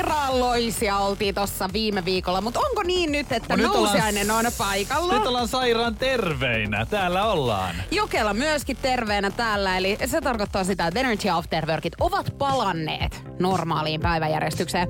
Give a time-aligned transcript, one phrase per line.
[0.00, 4.44] Sairaaloisia oltiin tossa viime viikolla, mutta onko niin nyt, että Mut nyt ollaan- nousiainen on
[4.58, 5.14] paikalla?
[5.18, 6.86] Nyt ollaan sairaan terveinä.
[6.86, 7.74] Täällä ollaan.
[7.90, 14.00] Jokela myöskin terveenä täällä, eli se tarkoittaa sitä, että Energy After Workit ovat palanneet normaaliin
[14.00, 14.88] päiväjärjestykseen.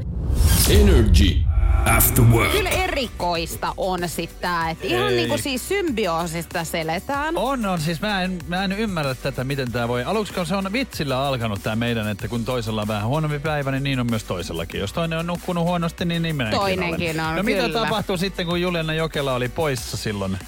[0.71, 1.35] Energy
[1.97, 2.53] After Work.
[2.53, 5.17] Kyllä erikoista on sitten tää, että ihan Ei.
[5.17, 7.37] niinku siis symbioosista seletään.
[7.37, 7.81] On, on.
[7.81, 10.05] Siis mä en, mä en ymmärrä tätä, miten tää voi.
[10.05, 13.71] Aluksi kun se on vitsillä alkanut tää meidän, että kun toisella on vähän huonompi päivä,
[13.71, 14.81] niin niin on myös toisellakin.
[14.81, 17.31] Jos toinen on nukkunut huonosti, niin niin minäkin Toinenkin olen.
[17.31, 17.81] on, No mitä kyllä.
[17.81, 20.39] tapahtuu sitten, kun Juliana Jokela oli poissa silloin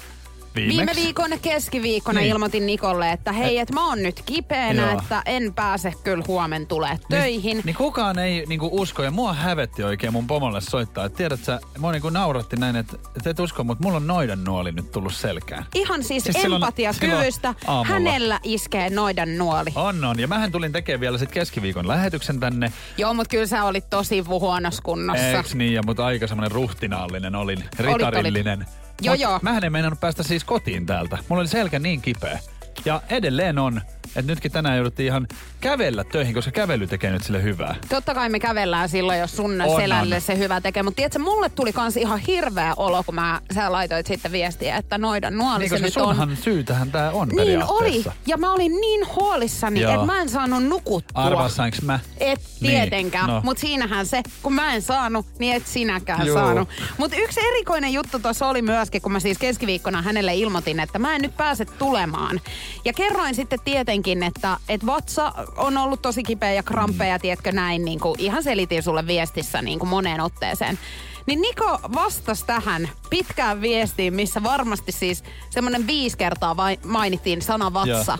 [0.55, 0.77] viimeksi?
[0.77, 2.31] Viime viikon keskiviikkona Niin.
[2.31, 4.99] ilmoitin Nikolle, että hei, että mä oon nyt kipeänä, Joo.
[4.99, 7.57] että en pääse kyllä huomen tulee töihin.
[7.57, 11.05] Niin, niin kukaan ei niinku usko, ja mua hävetti oikein mun pomolle soittaa.
[11.05, 14.43] Et tiedät sä, mua niinku nauratti näin, että et, et usko, mutta mulla on noidan
[14.43, 15.65] nuoli nyt tullut selkään.
[15.75, 17.53] Ihan siis, Siis empatiakyvystä
[17.85, 19.69] hänellä iskee noidan nuoli.
[19.75, 20.19] On, on.
[20.19, 22.71] Ja mähän tulin tekemään vielä sit keskiviikon lähetyksen tänne.
[22.97, 25.27] Joo, mutta kyllä sä olit tosi huonossa kunnossa.
[25.27, 25.73] Eiks niin?
[25.73, 28.59] Ja mutta aika semmonen ruhtinaallinen olin, ritarillinen.
[28.59, 29.39] Joo, Mut joo.
[29.41, 31.17] Mähän en meinannut päästä siis kotiin täältä.
[31.29, 32.39] Mulla oli selkä niin kipeä.
[32.85, 33.81] Ja edelleen on,
[34.15, 35.27] että nytkin tänään jouduttiin ihan
[35.61, 37.75] kävellä töihin, koska kävely tekee nyt sille hyvää.
[37.89, 40.21] Totta kai me kävellään silloin, jos sun On, selälle on.
[40.21, 40.83] se hyvä tekee.
[40.83, 44.97] Mutta tiedätkö, mulle tuli kans ihan hirveä olo, kun mä, sä laitoit sitten viestiä, että
[44.97, 46.03] noidan nuoli Niin, se nyt on.
[46.03, 48.03] sunhan syytähän tää on Niin oli.
[48.25, 51.23] Ja mä olin niin huolissani, että mä en saanut nukuttua.
[51.23, 51.99] Arvaa sainko mä?
[52.19, 53.41] Et Niin, tietenkään, no.
[53.43, 56.35] mutta siinähän se, kun mä en saanut, niin et sinäkään Juu.
[56.37, 56.69] saanut.
[56.97, 61.15] Mutta yksi erikoinen juttu tuossa oli myöskin, kun mä siis keskiviikkona hänelle ilmoitin, että mä
[61.15, 62.41] en nyt pääse tulemaan.
[62.85, 67.85] Ja kerroin sitten tietenkin, että, että vatsa on ollut tosi kipeä ja kramppeja, tiedätkö näin,
[67.85, 70.79] niin kuin ihan selitin sulle viestissä niin kuin moneen otteeseen.
[71.25, 77.73] Niin Niko vastasi tähän pitkään viestiin, missä varmasti siis semmoinen viisi kertaa vai- mainittiin sana
[77.73, 78.17] vatsa.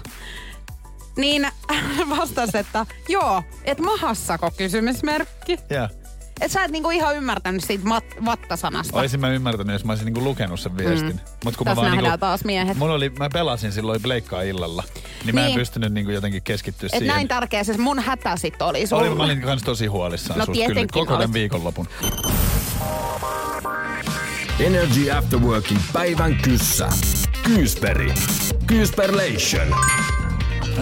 [1.17, 5.57] Niin hän vastasi, että joo, et mahassako kysymysmerkki.
[5.69, 6.02] Joo.
[6.41, 8.99] Et sä et niinku ihan ymmärtänyt siitä mat- vattasanasta.
[8.99, 11.19] Olisin mä ymmärtänyt, jos mä olisin niinku lukenut sen viestin.
[11.45, 12.77] Mut kun Tässä mä vaan nähdään niinku, taas miehet.
[12.77, 14.83] Mulla oli, mä pelasin silloin pleikkaa illalla.
[15.25, 15.59] Niin, mä en Niin.
[15.59, 17.07] pystynyt niinku jotenkin keskittyä Et siihen.
[17.15, 19.01] näin tärkeä se mun hätä sit oli sulla.
[19.01, 21.87] Oli, mä olin kans tosi huolissaan No susta kyllä koko tämän viikonlopun.
[24.59, 26.89] Energy After Workin päivän kyssä.
[27.43, 28.13] Kyysperi.
[28.67, 29.67] Kyysperlation.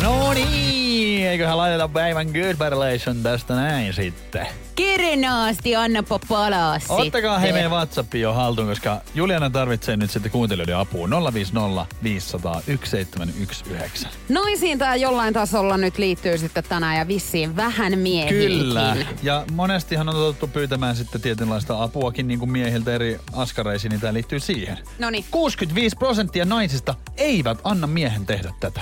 [0.03, 0.91] No niin,
[1.28, 4.48] eiköhän laiteta päivän good relation tästä näin sitten.
[4.76, 7.40] Kirnaasti annapa palaa Ottakaa sitten.
[7.40, 11.08] hei meidän WhatsApp jo haltuun, koska Juliana tarvitsee nyt sitten kuuntelijoiden apua.
[11.34, 14.09] 050 500 1719.
[14.30, 18.58] Naisiin tää jollain tasolla nyt liittyy sitten tänään ja vissiin vähän miehiinkin.
[18.58, 18.96] Kyllä.
[19.24, 24.14] Ja monestihan on totuttu pyytämään sitten tietynlaista apuakin niin kuin miehiltä eri askareisiin, niin tämä
[24.14, 24.78] liittyy siihen.
[25.00, 25.26] Noniin.
[25.32, 28.82] 65 prosenttia naisista eivät anna miehen tehdä tätä.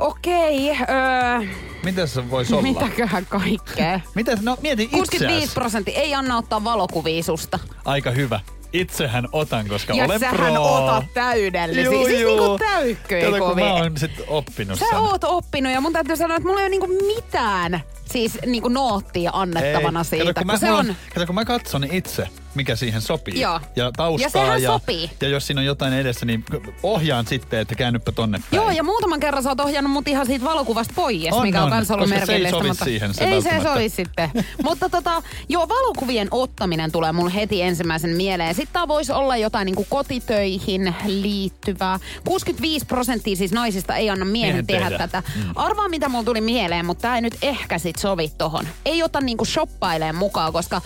[0.00, 1.46] Okei, öö,
[1.84, 2.62] Miten se voisi olla?
[2.62, 4.00] mitäköhän kaikkea?
[4.14, 5.54] Miten, no mieti 65 itseäsi.
[5.54, 7.58] prosenttia ei anna ottaa valokuvia susta.
[7.84, 8.40] Aika hyvä.
[8.72, 10.62] Itsehän otan, koska Ja olen sähän pro.
[10.62, 11.84] otat täydellisiä.
[11.84, 12.36] Juu, siis juu.
[12.40, 13.64] niinku täykköjä Kato, kovia.
[13.64, 14.98] mä oon sit oppinut Sä sen.
[14.98, 17.80] oot oppinut ja mun täytyy sanoa, että mulla ei ole niinku mitään
[18.12, 20.04] siis niinku noottia annettavana Ei.
[20.04, 20.24] siitä.
[20.24, 20.96] Kato, kun, mä, kun se mulla on...
[21.14, 23.40] kato, kun mä katson itse, mikä siihen sopii.
[23.40, 23.60] Joo.
[23.76, 24.26] Ja taustaa.
[24.26, 25.10] Ja sehän ja, sopii.
[25.20, 26.44] Ja jos siinä on jotain edessä, niin
[26.82, 28.62] ohjaan sitten, että käännyppä tonne päin.
[28.62, 31.64] Joo, ja muutaman kerran sä oot ohjannut mut ihan siitä valokuvasta pois, On, mikä on,
[31.64, 32.68] on, kans ollut koska se ei merkillistä.
[32.68, 34.30] mutta siihen se ei se sovi sitten.
[34.64, 38.54] mutta tota, joo, valokuvien ottaminen tulee mulle heti ensimmäisen mieleen.
[38.54, 41.98] Sitten tää voisi olla jotain niinku kotitöihin liittyvää.
[42.26, 44.98] 65 prosenttia siis naisista ei anna miehen, Miehen tehdä, tehdä.
[44.98, 45.22] tätä.
[45.54, 48.68] Arvaa mitä mulla tuli mieleen, mutta tää ei nyt ehkä sit sovi tohon.
[48.84, 50.80] Ei ota niinku shoppaileen mukaan, koska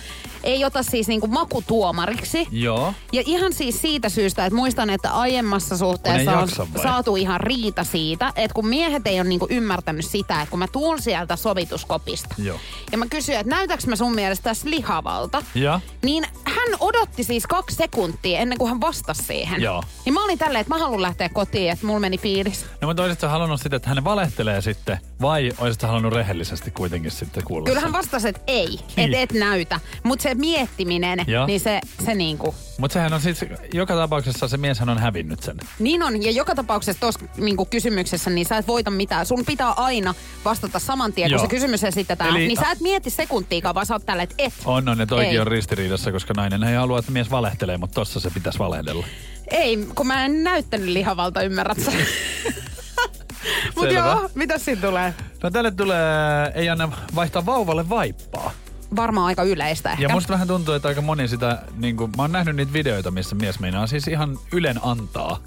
[0.45, 2.49] ei ota siis niinku makutuomariksi.
[2.51, 2.95] Joo.
[3.13, 6.83] Ja ihan siis siitä syystä, että muistan, että aiemmassa suhteessa on vai?
[6.83, 10.69] saatu ihan riita siitä, että kun miehet ei ole niinku ymmärtänyt sitä, että kun mä
[10.69, 12.35] tuun sieltä sovituskopista.
[12.39, 12.59] Joo.
[12.93, 15.43] Ja mä kysyin, että näytäks mä sun mielestä tässä lihavalta?
[15.55, 15.81] Ja?
[16.03, 19.63] Niin hän odotti siis kaksi sekuntia ennen kuin hän vastasi siihen.
[19.63, 19.83] Joo.
[20.05, 22.67] Niin mä olin tälleen, että mä haluan lähteä kotiin, että mulla meni fiilis.
[22.81, 27.45] No mutta olisitko halunnut sitten, että hän valehtelee sitten, vai olisitko halunnut rehellisesti kuitenkin sitten
[27.45, 27.85] kuulla Kyllä sen?
[27.85, 29.15] hän vastasi, että ei, Niin.
[29.15, 29.81] että et näytä.
[30.03, 31.44] Mutta se miettiminen, Joo.
[31.47, 35.57] Niin se, se niinku Mutta sehän on siis, joka tapauksessa se mieshän on hävinnyt sen.
[35.79, 39.27] Niin on, ja joka tapauksessa tuossa niin kysymyksessä, niin sä et voita mitään.
[39.27, 40.15] Sun pitää aina
[40.45, 42.31] vastata saman tien, kun se kysymys esitetään.
[42.31, 44.53] Eli- niin sä et mieti sekuntiikaan, vaan sä oot tällä, että et.
[44.65, 48.21] On, on, ja toikin on ristiriidassa, koska nainen ei halua, että mies valehtelee, mutta tossa
[48.21, 49.07] se pitäisi valehdella.
[49.51, 51.93] Ei, kun mä en näyttänyt lihavalta, ymmärrät sä?
[53.77, 53.99] Mut Selvä.
[53.99, 55.15] joo, mitä siinä tulee?
[55.43, 58.51] No tälle tulee, ei anna vaihtaa vauvalle vaippaa.
[58.97, 60.03] Varmaan aika yleistä ehkä.
[60.03, 63.11] Ja musta vähän tuntuu, että aika moni sitä, niin kuin, mä oon nähnyt niitä videoita,
[63.11, 65.39] missä mies meinaa siis ihan ylen antaa.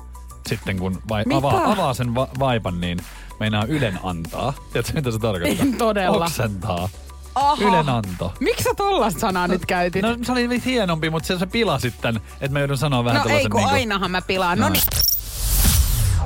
[0.48, 1.38] Sitten kun vai, Mitä?
[1.38, 3.00] avaa, avaa sen va- vaipan, niin
[3.40, 4.54] meinaa ylen antaa.
[4.74, 5.66] Tiedätkö, mitä se tarkoittaa?
[5.66, 6.26] En todella.
[6.26, 6.90] Oksentaa.
[7.36, 7.58] Aha.
[7.70, 8.34] Ylen anto.
[8.40, 10.02] Miksi sä tollasta sanaa nyt käytit?
[10.02, 13.22] No se oli hienompi, mutta se, sä pilasit tän, että mä joudun sanoa vähän no
[13.22, 14.58] ei, tällaisen kun niinku- ainahan mä pilaan.
[14.60, 14.82] No Noin.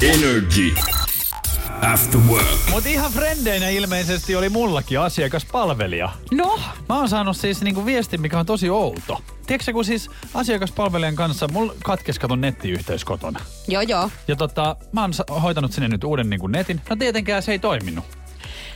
[0.02, 0.26] niin.
[0.26, 0.76] Energy.
[1.82, 2.48] After work.
[2.72, 6.10] Mut ihan frendeinä ilmeisesti oli mullakin asiakaspalvelija.
[6.32, 9.22] No, Mä oon saanut siis niinku viestin, mikä on tosi outo.
[9.48, 13.40] Tiedätkö, kun siis asiakaspalvelijan kanssa, mulla katkesi katon nettiyhteys kotona.
[13.68, 14.10] joo joo.
[14.28, 15.12] Ja tota, mä oon
[15.42, 16.82] hoitanut sinne nyt uuden niinku netin.
[16.90, 18.06] No tietenkään se ei toiminut.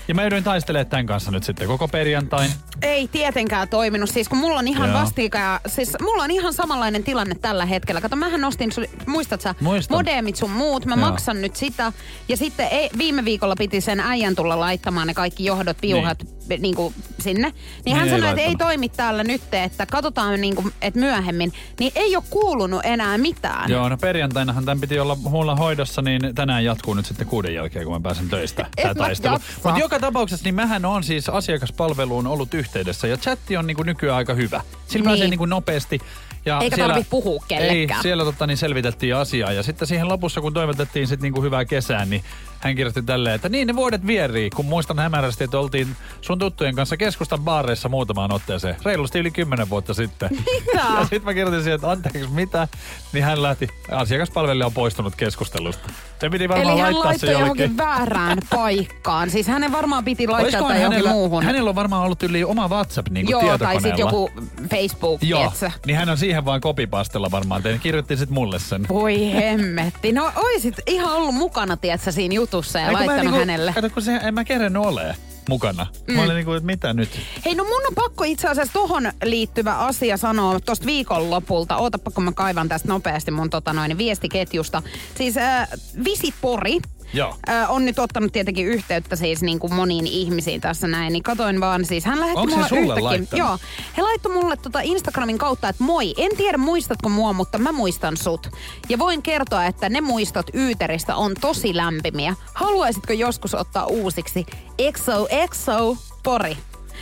[0.08, 2.52] Ja mä joudun taistelemaan tämän kanssa nyt sitten koko perjantain.
[2.82, 4.10] Ei tietenkään toiminut.
[4.10, 5.00] Siis kun mulla on ihan Joo.
[5.00, 8.02] vastikään, siis mulla on ihan samanlainen tilanne tällä hetkellä.
[8.02, 9.98] Kato, mähän nostin, sul, muistat sä, Muistan.
[9.98, 10.86] modemit sun muut.
[10.86, 11.10] Mä Joo.
[11.10, 11.94] maksan nyt sitä.
[12.28, 16.35] Ja sitten ei, viime viikolla piti sen äijän tulla laittamaan ne kaikki johdot, piuhat niin.
[16.60, 17.48] Niin kuin sinne.
[17.50, 17.56] Niin,
[17.86, 21.54] Niin hän ei sanoi, että ei toimi täällä nyt, että katsotaan niin kuin, että myöhemmin.
[21.80, 23.72] Niin ei ole kuulunut enää mitään.
[23.72, 27.86] Joo, no perjantainahan tämän piti olla mulla hoidossa, niin tänään jatkuu nyt sitten kuuden jälkeen,
[27.86, 28.66] kun mä pääsen töistä.
[28.98, 29.38] Taistelu.
[29.64, 34.18] Mutta joka tapauksessa, niin mähän on siis asiakaspalveluun ollut yhteydessä ja chatti on niinku nykyään
[34.18, 34.62] aika hyvä.
[34.88, 35.10] Sillä Niin.
[35.10, 36.00] pääsee niinku nopeasti.
[36.46, 38.00] Ja Eikä tarvi puhua kellekään.
[38.00, 39.52] Ei, siellä tota, niin selvitettiin asiaa.
[39.52, 42.24] Ja sitten siihen lopussa, kun toivotettiin sit niinku hyvää kesää, niin
[42.66, 45.88] hän kirjoitti tälleen, että niin ne vuodet vierii, kun muistan hämärästi, että oltiin
[46.22, 48.76] sun tuttujen kanssa keskustan baareissa muutamaan otteeseen.
[48.86, 50.30] Reilusti yli kymmenen vuotta sitten.
[50.32, 50.86] Mitä?
[50.96, 52.68] Ja sitten mä kirjoitin siihen, että anteeksi mitä,
[53.14, 55.90] niin hän lähti, asiakaspalvelija on poistunut keskustelusta.
[56.22, 57.42] Se piti varmaan Eli hän laittaa se jollekin.
[57.42, 59.30] johonkin väärään paikkaan.
[59.30, 61.44] Siis hänen varmaan piti laittaa tai johonkin hänellä, muuhun.
[61.44, 64.32] hänellä on varmaan ollut yli oma WhatsApp niin Joo, tai sitten joku
[64.70, 65.72] Facebook, Joo, tietsä.
[65.86, 67.80] niin hän on siihen vaan kopipastella varmaan tein.
[67.80, 68.86] Kirjoitti sitten mulle sen.
[68.90, 70.12] Voi hemmetti.
[70.12, 73.74] No oisit ihan ollut mukana, tietsä, siinä jutussa ja Ei, kun mä laittanut niinku- hänelle.
[73.74, 75.16] Kato, kun se, en mä kerennyt ole
[75.50, 75.88] mukana.
[76.08, 76.14] Mm.
[76.14, 77.10] Mä olin niinku, että mitä nyt?
[77.46, 81.78] Hei, no mun on pakko itse asiassa tohon liittyvä asia sanoa tosta viikonlopulta.
[81.78, 84.84] Ootapa, kun mä kaivan tästä nopeasti mun tota noin, viestiketjusta.
[85.16, 85.68] Siis äh,
[86.04, 86.80] Visit Pori
[87.14, 87.36] Joo.
[87.50, 91.14] äh, on nyt ottanut tietenkin yhteyttä siis niin kuin moniin ihmisiin tässä näin.
[91.14, 93.40] Niin katoin vaan siis, hän lähetti Onks he mulle laittanut?
[93.40, 93.58] Joo,
[93.98, 98.18] he laittoi mulle tota Instagramin kautta, että moi, en tiedä muistatko mua, mutta mä muistan
[98.18, 98.50] sut.
[98.90, 102.36] Ja voin kertoa, että ne muistot Yyteristä on tosi lämpimiä.
[102.54, 104.46] Haluaisitko joskus ottaa uusiksi
[104.78, 106.58] EXO EXO Pori?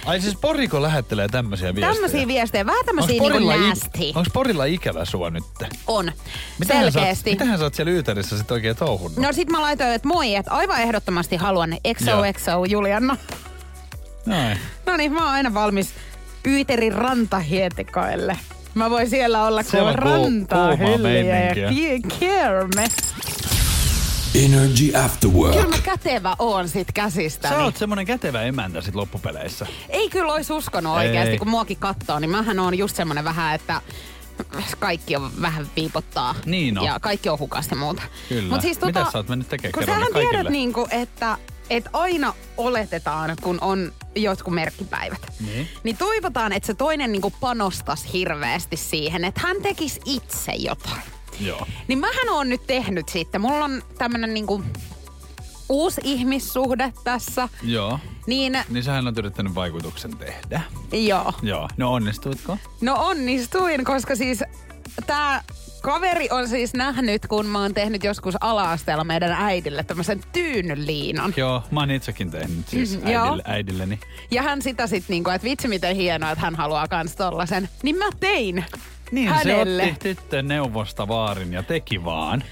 [0.06, 1.94] Ai siis Poriko lähettelee tämmöisiä viestejä?
[1.94, 4.00] Tämmöisiä viestejä, vähän tämmöisiä niinku nasty.
[4.16, 5.44] onks Porilla ikävä sua nyt?
[5.88, 6.12] On,
[6.60, 7.30] Mitähän Sä, selkeästi.
[7.30, 9.20] oot- mitähän sä oot siellä Yyterissä sit oikein touhunnut?
[9.20, 11.78] No sit mä laitoin, että moi, että aivan ehdottomasti haluan.
[11.84, 13.18] EXO Julianna.
[14.26, 14.58] Noin.
[14.86, 15.90] No niin, mä oon aina valmis
[16.48, 18.38] Yyterin rantahietikoille.
[18.74, 21.70] Mä voin siellä olla kuin on rantaa hyllyjä ja
[22.20, 22.86] kierme.
[24.36, 25.56] Energy After Work.
[25.56, 27.56] Kyllä mä kätevä oon sit käsistäni.
[27.56, 29.68] Sä oot semmonen kätevä emäntä sit loppupeleissä.
[29.90, 33.82] Ei kyllä ois uskonut oikeasti, kun muakin kattoo, niin mähän on just semmonen vähän, että
[34.80, 36.36] kaikki on vähän viipottaa.
[36.46, 36.86] Niin on.
[36.86, 38.02] Ja kaikki on hukasta muuta.
[38.30, 38.54] Kyllä.
[38.54, 39.72] Mut siis Mitä sä oot mennyt tekemään?
[39.74, 40.30] Kun sähän kaikille.
[40.30, 41.38] tiedät niinku, että
[41.70, 45.22] et aina oletetaan, kun on jotkut merkkipäivät.
[45.46, 45.68] Niin.
[45.84, 51.02] Niin toivotaan, että se toinen niinku panostas hirveästi siihen, että hän tekisi itse jotain.
[51.40, 51.68] Joo.
[51.88, 53.42] Niin mähän on nyt tehnyt sitten.
[53.42, 54.64] Mulla on tämmönen niinku
[55.70, 57.50] uusi ihmissuhde tässä.
[57.64, 58.00] Joo.
[58.28, 60.62] Niin Niin sähän on yrittänyt vaikutuksen tehdä.
[60.92, 61.34] joo.
[61.42, 61.70] Joo.
[61.78, 62.58] No onnistuitko?
[62.82, 64.44] No onnistuin, koska siis
[65.08, 65.44] tää
[65.82, 71.34] kaveri on siis nähnyt, kun mä oon tehnyt joskus ala-asteella meidän äidille tämmöisen tyynyliinan.
[71.38, 73.24] Joo, mä oon itsekin tehnyt siis joo.
[73.26, 74.00] äidille, äidilleni.
[74.32, 77.70] Ja hän sitä sit niinku, että vitsi miten hienoa, että hän haluaa kans tollasen.
[77.84, 78.66] Niin mä tein
[79.14, 79.84] Niin, hänelle.
[79.84, 82.44] se otti tyttön neuvosta vaarin ja teki vaan.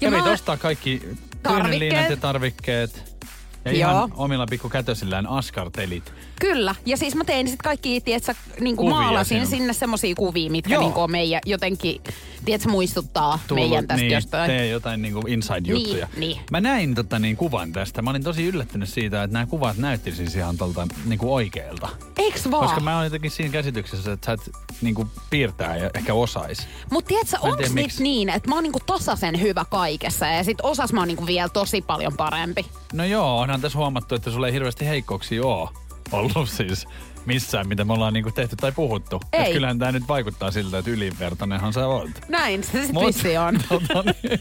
[0.00, 1.62] Ja Kävit mä- ostaa kaikki Tarvikkeet.
[1.62, 3.16] tyyneliinat ja tarvikkeet.
[3.64, 3.90] Ja Joo.
[3.90, 6.12] ihan omilla pikkukätösillään askartelit.
[6.42, 6.74] Kyllä.
[6.86, 9.46] Ja siis mä tein sit kaikki, tietsä, niinku Kuvia maalasin sinun.
[9.46, 10.82] sinne semmosia kuvia, mitkä Joo.
[10.82, 12.00] niinku on meidän jotenkin,
[12.44, 14.50] tietsä, muistuttaa Tullut, meidän tästä niin, jostain.
[14.50, 16.08] Tee jotain niinku inside-juttuja.
[16.16, 16.40] Niin, niin.
[16.50, 18.02] Mä näin tota niin kuvan tästä.
[18.02, 21.88] Mä olin tosi yllättynyt siitä, että nämä kuvat näytti siis ihan tolta niinku oikealta.
[22.18, 22.66] Eiks vaan?
[22.66, 26.68] Koska mä oon jotenkin siinä käsityksessä, että sä et niinku piirtää ja ehkä osais.
[26.90, 27.98] Mut tiedätkö, onks miksi.
[27.98, 31.26] nyt niin, että mä oon niinku tasaisen hyvä kaikessa ja sit osas mä oon niinku
[31.26, 32.66] vielä tosi paljon parempi.
[32.92, 35.72] No joo, onhan tässä huomattu, että sulla ei hirveästi heikkouksia oo
[36.12, 36.86] ollut siis.
[37.26, 39.20] Missään, mitä me ollaan niinku tehty tai puhuttu.
[39.32, 39.42] Ei.
[39.46, 42.10] Et kyllähän tämä nyt vaikuttaa siltä, että ylivertainenhan sä oot.
[42.28, 43.58] Näin se sitten on.
[43.68, 44.40] Tota, niin,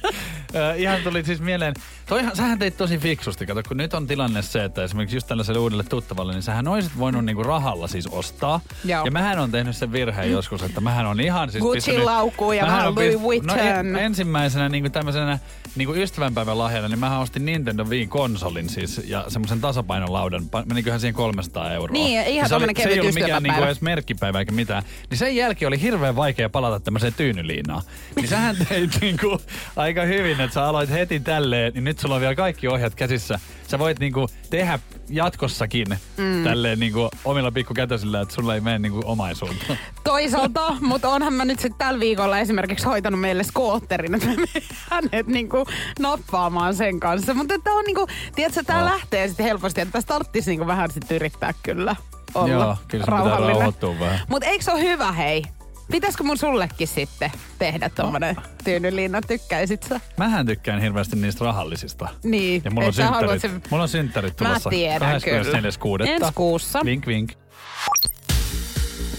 [0.55, 1.73] äh, ihan tuli siis mieleen,
[2.05, 5.59] toihan, sähän teit tosi fiksusti, kato, kun nyt on tilanne se, että esimerkiksi just tällaiselle
[5.59, 8.59] uudelle tuttavalle, niin sähän olisit voinut niinku rahalla siis ostaa.
[8.85, 9.05] Joo.
[9.05, 12.79] Ja mähän on tehnyt sen virheen joskus, että mähän on ihan siis Gucci-laukkuun ja mähän
[12.79, 13.59] vähän Louis No Vuitton.
[13.59, 15.39] en, ensimmäisenä niinku tämmöisenä
[15.75, 20.43] niinku ystävänpäivän lahjana, niin mähän ostin Nintendo Wii-konsolin siis ja semmoisen tasapainolaudan.
[20.43, 21.93] Pa- Meniköhän siihen 300 euroa.
[21.93, 24.51] Niin, ihan Ja se, oli, tommonen se ei kevyt ollut mikään niinku edes merkkipäivä eikä
[24.51, 24.83] mitään.
[25.09, 27.81] Niin sen jälkeen oli hirveän vaikea palata tämmöiseen tyynyliinaan.
[28.15, 29.41] Niin sähän teit niinku
[29.75, 33.39] aika hyvin, että sä aloit heti tälleen, niin nyt sulla on vielä kaikki ohjat käsissä.
[33.67, 35.87] Sä voit niinku tehdä jatkossakin
[36.17, 36.43] mm.
[36.43, 39.75] tälleen niinku omilla pikkukätösillä, että sulla ei mene niinku omaisuutta.
[40.03, 45.27] Toisaalta, mutta onhan mä nyt sitten tällä viikolla esimerkiksi hoitanut meille skootterin, että me hänet
[45.27, 45.65] niinku
[45.99, 47.33] nappaamaan sen kanssa.
[47.33, 48.85] Mutta tämä on niinku, tiedätkö, tää Oh.
[48.85, 51.95] lähtee sitten helposti, että tästä tarvitsisi niinku vähän sitten yrittää kyllä
[52.35, 53.55] olla Joo, kyllä se pitää rauhallinen.
[53.55, 54.19] rauhoittua vähän.
[54.29, 55.43] Mutta eikö se ole hyvä, hei?
[55.91, 59.99] Pitäisikö mun sullekin sitten tehdä tommonen tyynyliina, tykkäisit sä?
[60.17, 62.09] Mähän tykkään hirveästi niistä rahallisista.
[62.23, 64.69] Niin, Ja mulla on synttärit, sen- mulla on synttärit Mä tulossa.
[64.69, 65.79] tiedän 24.6.
[65.79, 66.11] kyllä.
[66.15, 66.79] Ensi kuussa.
[66.85, 67.31] Vink vink.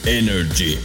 [0.06, 0.78] Energy.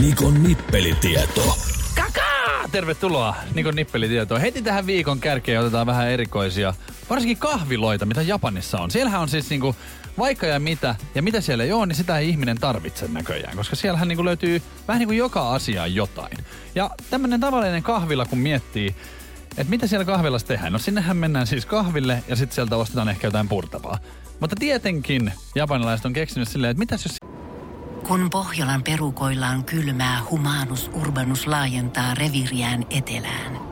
[0.00, 1.56] Nikon nippelitieto.
[1.96, 2.68] Kakaa!
[2.72, 4.40] Tervetuloa Nikon nippelitietoon.
[4.40, 6.74] Heti tähän viikon kärkeen otetaan vähän erikoisia,
[7.12, 8.90] varsinkin kahviloita, mitä Japanissa on.
[8.90, 9.76] Siellähän on siis niinku
[10.18, 13.76] vaikka ja mitä, ja mitä siellä ei ole, niin sitä ei ihminen tarvitse näköjään, koska
[13.76, 16.38] siellähän niinku löytyy vähän niin kuin joka asiaan jotain.
[16.74, 18.96] Ja tämmönen tavallinen kahvila, kun miettii,
[19.56, 20.72] että mitä siellä kahvilassa tehdään.
[20.72, 23.98] No sinnehän mennään siis kahville ja sitten sieltä ostetaan ehkä jotain purtavaa.
[24.40, 27.16] Mutta tietenkin japanilaiset on keksinyt silleen, että mitäs jos
[28.06, 33.71] Kun Pohjolan perukoillaan kylmää, humanus urbanus laajentaa reviriään etelään.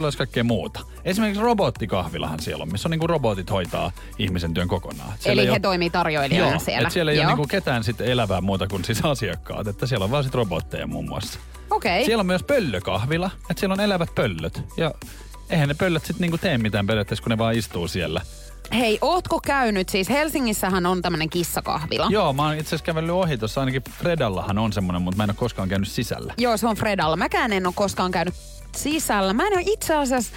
[0.00, 0.80] olisi kaikkea muuta.
[1.04, 5.12] Esimerkiksi robottikahvilahan siellä on, missä on niinku robotit hoitaa ihmisen työn kokonaan.
[5.18, 6.86] Siellä Eli he ole- toimii tarjoilijoina Joo, siellä.
[6.88, 7.24] Et siellä ei Joo.
[7.24, 10.86] ole niinku ketään sitten elävää muuta kuin siis asiakkaat, että siellä on vaan sit robotteja
[10.86, 11.38] muun muassa.
[11.70, 12.04] Okei.
[12.04, 14.62] Siellä on myös pöllökahvila, että siellä on elävät pöllöt.
[14.76, 14.94] Ja
[15.50, 18.20] eihän ne pöllöt sitten niinku tee mitään periaatteessa, kun ne vaan istuu siellä.
[18.72, 22.06] Hei, ootko käynyt, siis Helsingissähän on tämmönen kissakahvila.
[22.10, 25.30] Joo, mä oon itse asiassa kävellyt ohi tuossa, ainakin Fredallahan on semmonen, mutta mä en
[25.30, 26.34] ole koskaan käynyt sisällä.
[26.38, 27.16] Joo, se on Fredalla.
[27.16, 28.34] Mäkään en ole koskaan käynyt
[28.76, 29.32] sisällä.
[29.32, 30.32] Mä en ole itse asiassa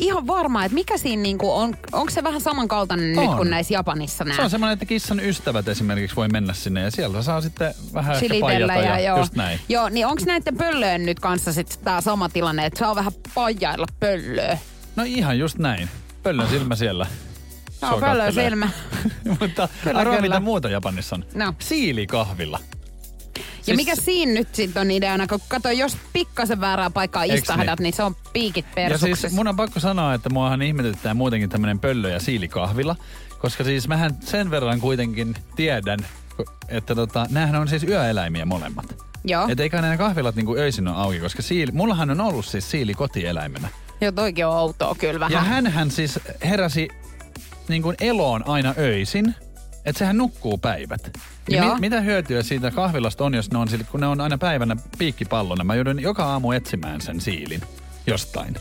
[0.00, 3.36] ihan varma, että mikä siinä niinku on, onko se vähän samankaltainen nyt On.
[3.36, 7.22] kuin näissä Japanissa Se on semmoinen, että kissan ystävät esimerkiksi voi mennä sinne ja sieltä
[7.22, 9.18] saa sitten vähän ehkä paijata ja, ja joo.
[9.18, 9.60] just näin.
[9.68, 13.86] Joo, niin onko näiden pöllöön nyt kanssa sitten tämä sama tilanne, että saa vähän pajailla
[14.00, 14.58] pöllöä?
[14.96, 15.88] No ihan just näin.
[16.22, 17.06] Pöllön silmä siellä.
[17.82, 18.68] No, pöllön silmä.
[19.40, 20.28] Mutta Kyllä, arvaa, kyllä.
[20.28, 21.24] mitä muuta Japanissa on.
[21.34, 21.54] No.
[21.58, 22.60] Siilikahvilla.
[23.66, 27.82] Ja mikä siinä nyt sitten on ideana, kun kato, jos pikkasen väärää paikkaa istahdat, niin?
[27.82, 29.16] niin se on piikit Ja persuksessa.
[29.28, 32.96] siis mun on pakko sanoa, että muahan ihmetyttää muutenkin tämmönen pöllö- ja siilikahvila.
[33.38, 35.98] Koska siis mähän sen verran kuitenkin tiedän,
[36.68, 38.96] että tota, näähän on siis yöeläimiä molemmat.
[39.24, 39.48] Joo.
[39.48, 42.94] Et eikä nämä kahvilat niinku öisin ole auki, koska siili, mullahan on ollut siis siili
[42.94, 43.68] kotieläimenä.
[44.00, 45.32] Joo, toikin on outoa kyllä vähän.
[45.32, 46.88] Ja hänhän siis heräsi
[47.68, 49.34] niin kuin eloon aina öisin,
[49.86, 51.10] että sehän nukkuu päivät.
[51.48, 51.74] Niin Joo.
[51.74, 54.76] mi- mitä hyötyä siitä kahvilasta on, jos ne on, sille- kun ne on aina päivänä
[54.98, 55.64] piikkipallona.
[55.64, 57.60] Mä joudun joka aamu etsimään sen siilin
[58.06, 58.54] jostain.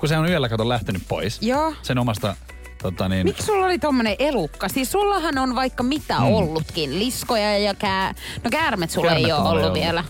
[0.00, 1.38] Kun se on yöllä kato lähtenyt pois.
[1.42, 1.74] Joo.
[1.82, 2.36] Sen omasta
[2.82, 4.68] tota niin, Miksi sulla oli tommonen elukka?
[4.68, 6.26] Siis sullahan on vaikka mitä Mm.
[6.26, 6.98] ollutkin.
[6.98, 8.14] Liskoja ja kää...
[8.44, 9.74] No käärmet sulla Käärmet ei ole ollut ollut.
[9.78, 10.04] vielä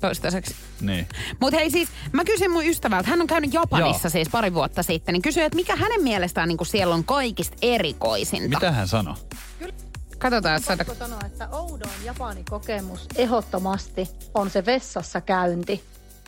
[0.00, 0.54] toistaiseksi.
[0.80, 1.06] niin.
[1.40, 4.10] Mutta hei siis, mä kysyin mun ystävältä, hän on käynyt Japanissa Joo.
[4.10, 8.48] siis pari vuotta sitten, niin kysyin, että mikä hänen mielestään niin siellä on kaikista erikoisinta.
[8.48, 9.14] Mitä hän sanoi?
[10.18, 10.84] Katsotaan, saada...
[10.84, 15.84] Pakko sanoa, että oudoin Japanin kokemus ehdottomasti on se vessassa käynti.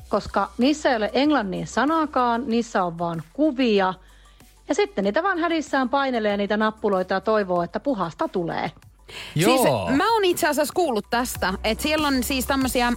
[0.09, 3.95] Koska niissä ei ole englannin sanaakaan, niissä on vaan kuvia.
[4.69, 8.71] Ja sitten niitä vaan hädissään painelee niitä nappuloita ja toivoo, että puhasta tulee.
[9.35, 9.61] Siis
[9.97, 12.93] mä oon itse asiassa kuullut tästä, että siellä on siis tämmöisiä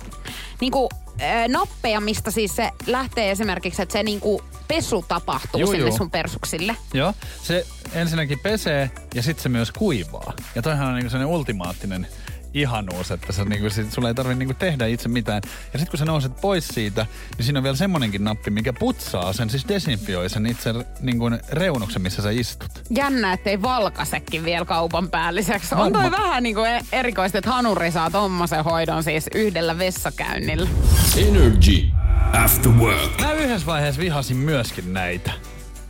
[0.61, 0.89] niinku,
[1.21, 5.97] äh, nappeja, mistä siis se lähtee esimerkiksi, että se niinku pesu tapahtuu Juu, sinne juu.
[5.97, 6.75] sun persuksille.
[6.93, 10.33] Joo, se ensinnäkin pesee ja sitten se myös kuivaa.
[10.55, 12.07] Ja toihan on niinku sellainen ultimaattinen
[12.53, 15.41] ihanuus, että sä niinku, sit, sulla ei tarvitse niinku tehdä itse mitään.
[15.73, 17.05] Ja sitten kun sä nouset pois siitä,
[17.37, 22.01] niin siinä on vielä semmonenkin nappi, mikä putsaa sen, siis desinfioi sen itse niinku reunuksen,
[22.01, 22.71] missä sä istut.
[22.89, 25.75] Jännä, ettei valkasekin vielä kaupan päälliseksi.
[25.75, 30.69] On toi vähän niinku e- erikoista, että Hanuri saa tommosen hoidon siis yhdellä vessakäynnillä.
[31.17, 32.02] Energy.
[32.33, 33.21] After work.
[33.21, 35.31] Mä yhdessä vaiheessa vihasin myöskin näitä.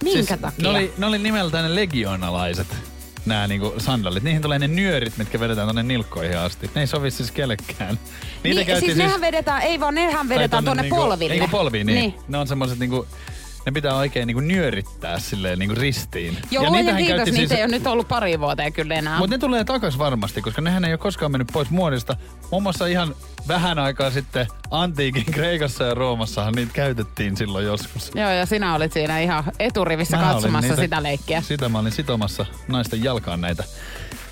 [0.03, 0.63] Minkä takia?
[0.63, 2.67] Ne oli, ne oli nimeltään ne legionalaiset,
[3.25, 4.23] nämä niinku sandalit.
[4.23, 6.69] Niihin tulee ne nyörit, mitkä vedetään tonne nilkkoihin asti.
[6.75, 7.99] Ne ei sovi siis kellekään.
[8.43, 11.33] Niitä niin, käytiin siis nehän vedetään, ei vaan nehän vedetään tonne niinku, polville.
[11.33, 11.99] Niinku polviin, niin.
[11.99, 12.15] niin.
[12.27, 13.07] Ne on semmoiset niinku,
[13.65, 16.37] ne pitää oikein niinku nyörittää silleen niinku ristiin.
[16.51, 19.17] Joo, ja, niitähän kiitos, niitä ei ole nyt ollut pari vuoteen kyllä enää.
[19.19, 22.17] Mutta ne tulee takas varmasti, koska nehän ei ole koskaan mennyt pois muodista.
[22.51, 23.15] Muun muassa ihan
[23.47, 28.11] vähän aikaa sitten antiikin Kreikassa ja Roomassahan niitä käytettiin silloin joskus.
[28.15, 31.41] Joo, ja sinä olit siinä ihan eturivissä Mä katsomassa niitä- sitä leikkiä.
[31.41, 33.63] Sitä mä olin sitomassa naisten jalkaan näitä.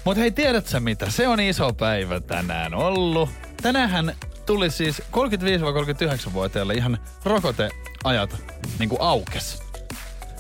[0.06, 1.10] Mutta hei, tiedät sä mitä?
[1.10, 3.30] Se on iso päivä tänään ollut.
[3.62, 6.98] Tänäänhän tuli siis 35-39-vuotiaille ihan
[8.04, 8.36] rokoteajat
[8.80, 9.62] niin kuin aukes.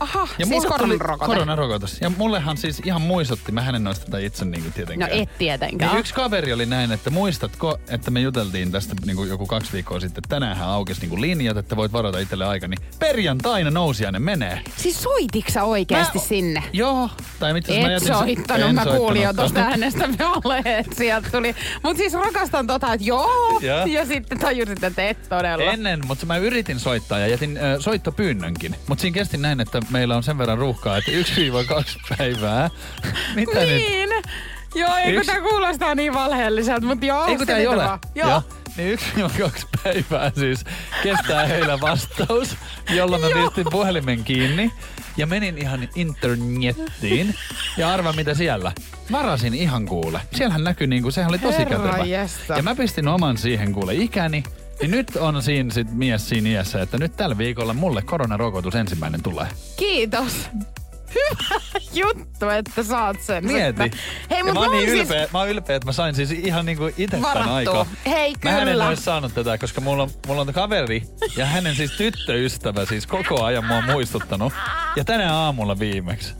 [0.01, 1.25] Aha, siis mulle tuli koronarokote.
[1.25, 2.01] Koronarokotus.
[2.01, 5.11] Ja mullehan siis ihan muistutti, mä en noista tätä itse niin kuin No tietenkään.
[5.11, 5.91] et tietenkään.
[5.91, 9.73] Niin yksi kaveri oli näin, että muistatko, että me juteltiin tästä niin kuin joku kaksi
[9.73, 13.71] viikkoa sitten, että tänäänhän aukesi niin kuin linjat, että voit varata itselle aika, niin perjantaina
[13.71, 14.61] nousiainen menee.
[14.77, 16.63] Siis soitiks sä oikeesti Mä- sinne?
[16.73, 20.61] Joo, tai mitä mä Et jätin sen- soittanut, en mä kuulin jo tosta äänestä alle,
[20.65, 21.55] että sieltä tuli.
[21.83, 23.85] Mut siis rakastan tota, että joo, Joo.
[23.85, 25.63] ja sitten tajusit, että et todella.
[25.71, 28.75] Ennen, mutta mä yritin soittaa ja jätin äh, soittopyynnönkin.
[28.87, 32.69] Mutta siinä kesti näin, että meillä on sen verran ruuhkaa, että 1-2 päivää.
[33.35, 33.67] Mitä nyt?
[33.69, 34.09] Niin.
[34.75, 37.25] Joo, ei kun Yksi- tää kuulostaa niin valheelliselta, mutta joo.
[37.25, 37.83] Ei kun tää ei ole.
[37.83, 37.99] vaan.
[38.15, 38.43] Joo.
[38.77, 40.63] Niin 1-2 päivää siis
[41.03, 42.55] kestää heillä vastaus,
[42.89, 44.71] jolloin mä pistin puhelimen kiinni
[45.17, 47.35] ja menin ihan internettiin.
[47.77, 48.71] Ja arva mitä siellä.
[49.11, 50.21] Varasin ihan kuule.
[50.33, 52.05] Siellähän näkyy niinku, sehän oli tosi Herra kätevä.
[52.57, 54.43] Ja mä pistin oman siihen kuule ikäni.
[54.81, 59.23] Niin nyt on siinä sit mies siinä iässä, että nyt tällä viikolla mulle koronarokotus ensimmäinen
[59.23, 59.47] tulee.
[59.77, 60.49] Kiitos.
[61.15, 61.61] Hyvä
[61.93, 63.45] juttu, että saat sen.
[63.45, 63.83] Mieti.
[63.83, 63.99] sitten.
[64.29, 65.31] Hei, mut mä oon niin oon ylpeä, siis...
[65.31, 67.33] mä oon ylpeä, että mä sain siis ihan niinku itse Varattua.
[67.41, 67.85] tämän aikaa.
[68.05, 68.87] Hei, Mä en kyllä.
[68.87, 71.03] olisi saanut tätä, koska mulla on, mulla on kaveri
[71.37, 74.53] ja hänen siis tyttöystävä siis koko ajan mua muistuttanut.
[74.95, 76.33] Ja tänä aamulla viimeksi.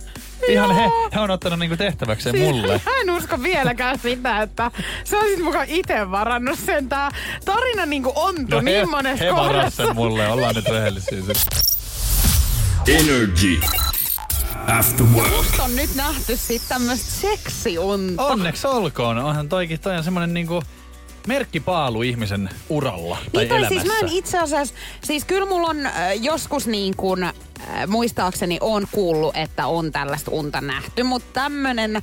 [0.50, 2.82] Ihan he, he on ottanut niinku tehtäväkseen Siis mulle.
[2.86, 4.72] Mä en usko vieläkään sitä, että
[5.04, 6.90] sä olisit mukaan itse varannut sen.
[6.90, 7.12] Tää
[7.46, 9.86] tarina niinku ontu No niin monessa he varas kohdassa.
[9.86, 11.18] sen mulle, ollaan nyt rehellisiä.
[12.88, 13.60] Energy.
[14.68, 15.32] After work.
[15.38, 18.24] Musta on nyt nähty sit tämmöstä seksiunta.
[18.26, 19.18] Onneksi olkoon.
[19.18, 20.64] Onhan toikin, toi on semmonen niinku
[21.28, 23.70] merkkipaalu ihmisen uralla tai Niin, tai elämässä.
[23.70, 27.34] siis mä en itse asiassa, siis kyllä mulla on äh, joskus niin kuin, äh,
[27.88, 32.02] muistaakseni on kuullut, että on tällaista unta nähty, mutta tämmönen,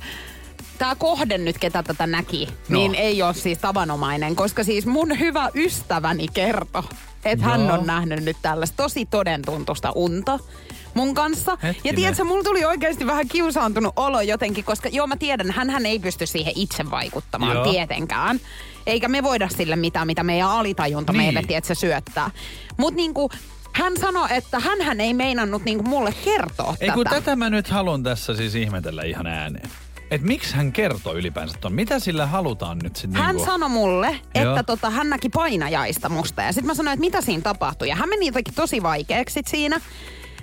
[0.77, 2.79] tämä kohde nyt, ketä tätä näki, No.
[2.79, 6.83] niin ei ole siis tavanomainen, koska siis mun hyvä ystäväni kertoi,
[7.25, 7.73] että hän Joo.
[7.73, 10.39] on nähnyt nyt tällaista tosi todentuntusta unta
[10.93, 11.51] mun kanssa.
[11.51, 11.95] Ja Hetkinen.
[11.95, 16.25] tiedätkö, mulla tuli oikeasti vähän kiusaantunut olo jotenkin, koska joo mä tiedän, hän ei pysty
[16.25, 17.71] siihen itse vaikuttamaan Joo.
[17.71, 18.39] tietenkään.
[18.85, 21.23] Eikä me voida sille mitään, mitä meidän alitajunta Niin.
[21.23, 22.31] meille, tiedätkö, syöttää.
[22.77, 23.29] Mutta niinku,
[23.73, 26.93] hän sanoi, että hän ei meinannut niinku mulle kertoa Ei tätä.
[26.93, 29.69] kun tätä mä nyt haluan tässä siis ihmetellä ihan ääneen.
[30.11, 31.73] Et miksi hän kertoo ylipäänsä ton?
[31.73, 33.21] Mitä sillä halutaan nyt sitten?
[33.21, 33.51] Hän niinku...
[33.51, 34.49] sanoi mulle, Joo.
[34.49, 36.41] että tota, hän näki painajaista musta.
[36.41, 37.87] Ja sitten mä sanoin, että mitä siinä tapahtui.
[37.89, 39.81] Ja hän meni jotenkin tosi vaikeaksi siinä.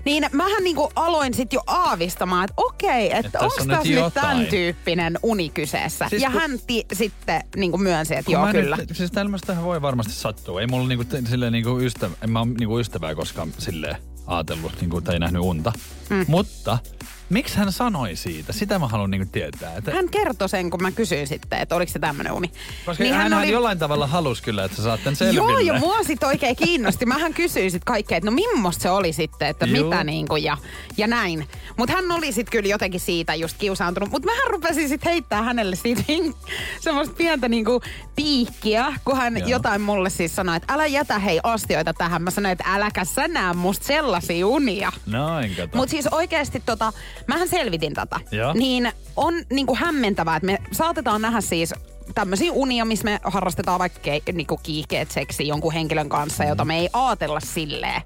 [0.07, 4.47] Niin mähän niinku aloin sit jo aavistamaan, että okei, että onko on tässä nyt tämän
[4.47, 6.07] tyyppinen uni kyseessä.
[6.11, 8.77] Siis ja kun- hän ti- sitten niinku myönsi, että joo kyllä.
[8.77, 10.61] Nyt, siis tämmöistä voi varmasti sattua.
[10.61, 15.19] Ei mulla niinku, silleen niinku ystävä, en mä niinku ystävää koskaan silleen ajatellut niinku, tai
[15.19, 15.73] nähnyt unta.
[16.11, 16.25] Mm.
[16.29, 16.79] Mutta
[17.31, 18.53] miksi hän sanoi siitä?
[18.53, 19.77] Sitä mä haluan niinku tietää.
[19.77, 22.51] Että, Hän kertoi sen, kun mä kysyin sitten, että oliko se tämmöinen uni.
[22.87, 25.53] koska niin hän, hän jollain tavalla halusi kyllä, että sä saat tämän selville.
[25.53, 27.07] Joo, ja mua sit oikein kiinnosti.
[27.07, 29.91] Mähän kysyin sit kaikkea, että no millaista se oli sitten, että Juu.
[29.91, 30.57] mitä niinku ja,
[30.97, 31.49] ja näin.
[31.77, 34.11] Mutta hän oli sit kyllä jotenkin siitä just kiusaantunut.
[34.11, 36.03] Mutta mähän rupesin sit heittää hänelle siitä
[36.81, 37.83] semmoista pientä niinku
[38.17, 39.49] piikkiä, kun hän Joo.
[39.49, 42.23] jotain mulle siis sanoi, että älä jätä hei astioita tähän.
[42.23, 44.93] Mä sanoin, että äläkä sä näe musta sellaisia unia.
[45.07, 45.57] Noin.
[45.75, 46.93] Mutta siis oikeasti tota,
[47.27, 48.21] mähän selvitin tätä.
[48.31, 48.53] Joo.
[48.53, 51.75] Niin on niinku hämmentävää, että me saatetaan nähdä siis
[52.15, 56.79] tämmöisiä unia, missä me harrastetaan vaikka ke- niinku kiihkeet seksi jonkun henkilön kanssa, jota me
[56.79, 58.03] ei ajatella silleen.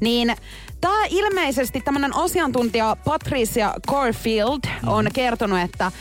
[0.00, 0.36] Niin
[0.80, 5.92] tämä ilmeisesti tämmöinen asiantuntija Patricia Corfield on kertonut, että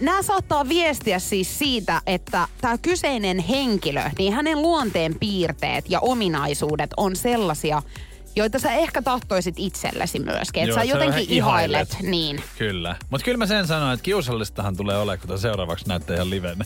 [0.00, 6.90] nämä saattaa viestiä siis siitä, että tämä kyseinen henkilö, niin hänen luonteen piirteet ja ominaisuudet
[6.96, 7.82] on sellaisia,
[8.36, 10.62] joita sä ehkä tahtoisit itsellesi myöskin.
[10.62, 11.88] Että sä sä jotenkin ihailet.
[11.90, 12.10] ihailet.
[12.10, 12.42] Niin.
[12.58, 12.96] Kyllä.
[13.10, 16.64] Mutta kyllä mä sen sanoin, että kiusallistahan tulee olemaan, kun seuraavaksi näyttää ihan livenä.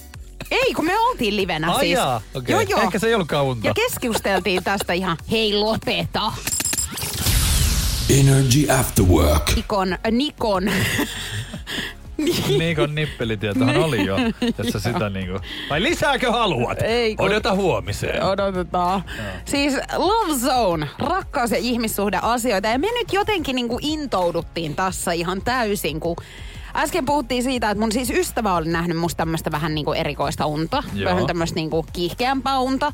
[0.50, 1.92] Ei, kun me oltiin livenä Ai siis.
[1.92, 2.53] jaa, okei.
[2.53, 2.81] Joo, joo.
[2.81, 3.66] Ehkä se ei ollutkaan unta.
[3.66, 6.33] Ja keskusteltiin tästä ihan, hei lopeta.
[8.11, 9.53] Energy After Work.
[9.57, 10.62] Nikon, Nikon.
[12.59, 14.17] Nikon nippelitietohan oli jo,
[14.57, 15.39] tässä sitä niinku...
[15.71, 16.79] Vai lisääkö haluat?
[16.83, 18.23] Ei, kun- Odota huomiseen.
[18.23, 19.05] Odotetaan.
[19.45, 22.69] Siis Love Zone, rakkaus- ja ihmissuhdeasioita.
[22.69, 26.17] Ja me nyt jotenkin niinku intouduttiin tässä ihan täysin, kun
[26.77, 30.83] Äsken puhuttiin siitä, että mun siis ystävä oli nähnyt musta tämmöistä vähän niinku erikoista unta.
[30.95, 31.11] Joo.
[31.11, 32.93] Vähän tämmöistä niinku kiihkeämpää unta.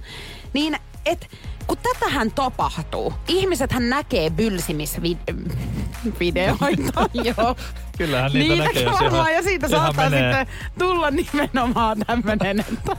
[0.52, 1.26] Niin, et
[1.70, 7.56] kun tätähän tapahtuu, ihmisethän näkee bylsimisvideoita, joo.
[7.98, 10.32] Kyllähän niitä näkee, jos varmaan, ja siitä saattaa menee.
[10.32, 10.46] sitten
[10.78, 12.96] tulla nimenomaan tämmönen, että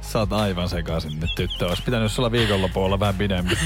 [0.00, 1.68] Sä oot aivan sekaisin nyt tyttö.
[1.68, 3.56] Olisi pitänyt sulla viikonloppu olla vähän pidempi.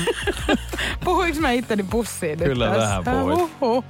[1.05, 2.81] Puhuinko mä itteni pussiin nyt Kyllä tässä?
[2.81, 3.51] vähän puhuit.
[3.61, 3.85] Uhuh.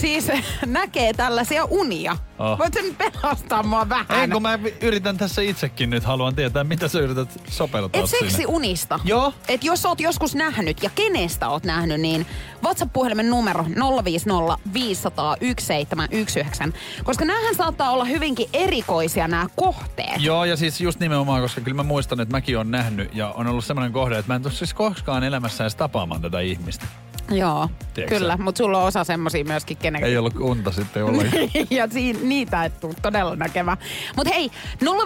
[0.00, 0.28] Siis
[0.66, 2.16] näkee tällaisia unia.
[2.38, 2.58] Oh.
[2.58, 4.20] Voitko nyt pelastaa mua vähän?
[4.20, 8.30] Ei, kun mä yritän tässä itsekin nyt, haluan tietää, mitä sä yrität sopeuttaa Et sinne.
[8.30, 9.00] seksi unista.
[9.04, 9.32] Joo.
[9.48, 12.26] Et jos oot joskus nähnyt ja kenestä oot nähnyt, niin
[12.64, 13.64] WhatsApp-puhelimen numero
[14.04, 16.78] 050 500 1719.
[17.04, 20.20] Koska näähän saattaa olla hyvinkin erikoisia nämä kohteet.
[20.20, 23.46] Joo, ja siis just nimenomaan, koska kyllä mä muistan, että mäkin on nähnyt ja on
[23.46, 26.86] ollut semmoinen kohde, että mä en tule siis koskaan elämässä edes tapaamaan tätä ihmistä.
[27.30, 28.36] Joo, Tiedätkö kyllä.
[28.36, 31.48] Mutta sulla on osa semmosia myöskin, kenen Ei ollut unta sitten ollenkaan.
[31.70, 33.78] ja siinä, niitä et tuu todella näkemään.
[34.16, 34.50] Mutta hei,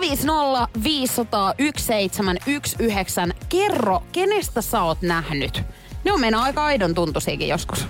[0.01, 3.29] 050 500 1719.
[3.49, 5.63] Kerro, kenestä sä oot nähnyt?
[6.05, 7.87] Ne on mennä aika aidon tuntuisiakin joskus.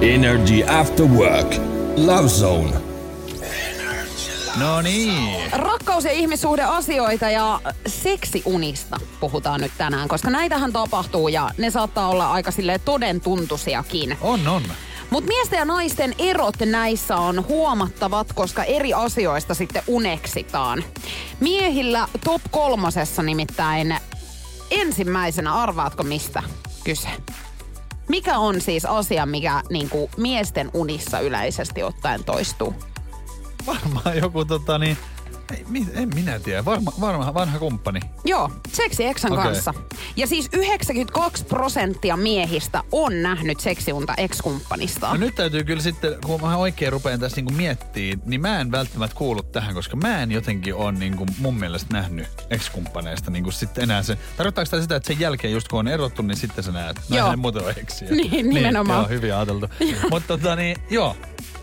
[0.00, 1.54] Energy After Work.
[1.96, 2.89] Love Zone.
[4.56, 5.52] No niin.
[5.52, 12.32] Rakkaus- ja ihmissuhdeasioita ja seksiunista puhutaan nyt tänään, koska näitähän tapahtuu ja ne saattaa olla
[12.32, 14.18] aika silleen todentuntuisiakin.
[14.20, 14.62] On, on.
[15.10, 20.84] Mutta miesten ja naisten erot näissä on huomattavat, koska eri asioista sitten uneksitaan.
[21.40, 23.96] Miehillä top kolmosessa nimittäin
[24.70, 26.42] ensimmäisenä, arvaatko mistä
[26.84, 27.08] kyse?
[28.08, 32.74] Mikä on siis asia, mikä niinku, miesten unissa yleisesti ottaen toistuu?
[33.66, 34.96] Varmaan joku tota niin...
[35.50, 36.64] Ei, en minä tiedä.
[36.64, 38.00] Varma, varma, vanha kumppani.
[38.24, 39.44] Joo, seksi eksän Okei.
[39.44, 39.74] kanssa.
[40.16, 45.20] Ja siis 92 prosenttia miehistä on nähnyt seksiunta No ekskumppanistaan.
[45.20, 49.16] nyt täytyy kyllä sitten, kun mä oikein rupean tässä niinku miettimään, niin mä en välttämättä
[49.16, 54.02] kuulu tähän, koska mä en jotenkin ole niinku mun mielestä nähnyt ex-kumppaneista niinku sitten enää
[54.02, 54.18] se.
[54.36, 57.00] Tarkoittaako tämä sitä, että sen jälkeen just kun on erottu, niin sitten sä näet.
[57.08, 57.30] No Joo.
[57.30, 58.08] ne muuten ole eksiä.
[58.20, 58.98] Niin, nimenomaan.
[59.00, 59.66] Niin, joo, hyvin ajateltu.
[60.10, 61.16] Mutta tota niin, joo.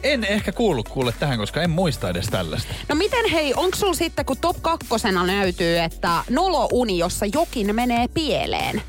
[0.03, 2.73] En ehkä kuulu kuule tähän, koska en muista edes tällaista.
[2.89, 8.07] No miten hei, onko sulla sitten, kun top kakkosena näytyy, että nolo-uni, jossa jokin menee
[8.07, 8.81] pieleen?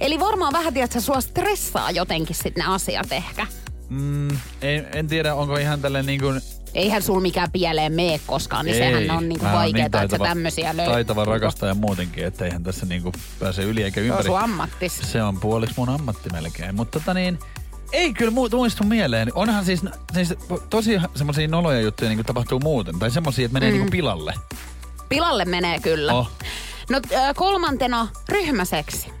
[0.00, 3.46] Eli varmaan vähän, tiedät, että sua stressaa jotenkin sitten ne asiat ehkä.
[3.88, 4.30] Mm,
[4.62, 6.40] en, en tiedä, onko ihan tälle niin kuin...
[6.74, 10.06] Eihän sul mikään pieleen mene koskaan, niin sehän on niinku Mä oon vaikeaa, että sä
[10.08, 10.92] taitava- tämmöisiä löytyy.
[10.94, 14.26] Taitava rakastaja muutenkin, että eihän tässä niinku pääse yli eikä Se on ympäri.
[14.26, 15.00] sun ammattis.
[15.12, 16.74] Se on puoliksi mun ammatti melkein.
[16.74, 17.38] Mutta tota niin,
[17.92, 19.28] ei kyllä muu, muistu mieleen.
[19.34, 19.82] Onhan siis,
[20.14, 20.34] siis
[20.70, 22.98] tosi semmoisia noloja juttuja niin tapahtuu muuten.
[22.98, 23.74] Tai semmoisia, että menee mm.
[23.74, 24.34] niinku pilalle.
[25.08, 26.12] Pilalle menee kyllä.
[26.12, 26.30] Oh.
[26.90, 29.12] No äh, kolmantena ryhmäseksi.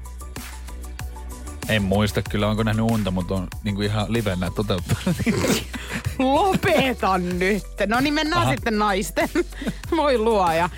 [1.68, 5.16] En muista kyllä, onko nähnyt unta, mutta on niinku ihan livenä toteuttanut.
[6.18, 7.62] Lopeta nyt.
[7.86, 8.52] No niin mennään Aha.
[8.52, 9.28] sitten naisten.
[9.96, 10.70] Voi luoja.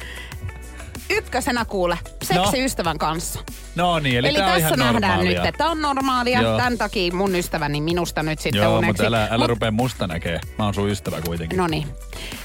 [1.11, 2.65] Ykkösenä kuule, seksi No.
[2.65, 3.41] ystävän kanssa.
[3.75, 5.41] no niin, eli, Eli tää on tässä ihan nähdään normaalia.
[5.43, 6.43] nyt, että on normaalia.
[6.43, 6.57] Joo.
[6.57, 8.87] Tämän takia mun ystäväni minusta nyt sitten Joo, uneksi.
[8.87, 10.41] mutta älä, älä Mut- rupea musta näkee.
[10.59, 11.57] Mä oon sun ystävä kuitenkin.
[11.59, 11.87] No niin.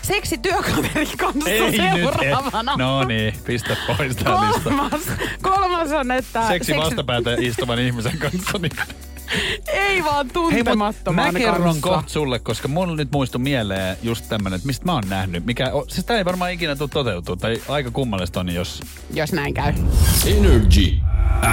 [0.02, 2.76] Seksi työkaveri kanssa Ei seuraavana.
[2.78, 4.64] No niin, pistä pois tää lista.
[4.70, 5.02] Kolmas,
[5.42, 6.48] kolmas on, että...
[6.48, 8.58] Seksi vastapäätä istuvan ihmisen kanssa.
[8.58, 8.72] Niin.
[9.68, 11.82] Ei vaan Hei, mut tuntemattoman mä kerron kanssa.
[11.82, 15.46] kohta sulle, koska mulla nyt muistui mieleen just tämmönen, että mistä mä oon nähnyt.
[15.46, 18.82] Mikä, o- siis tää ei varmaan ikinä tule toteutua, tai aika kummallista on, jos...
[19.14, 19.74] Jos näin käy.
[20.28, 20.98] Energy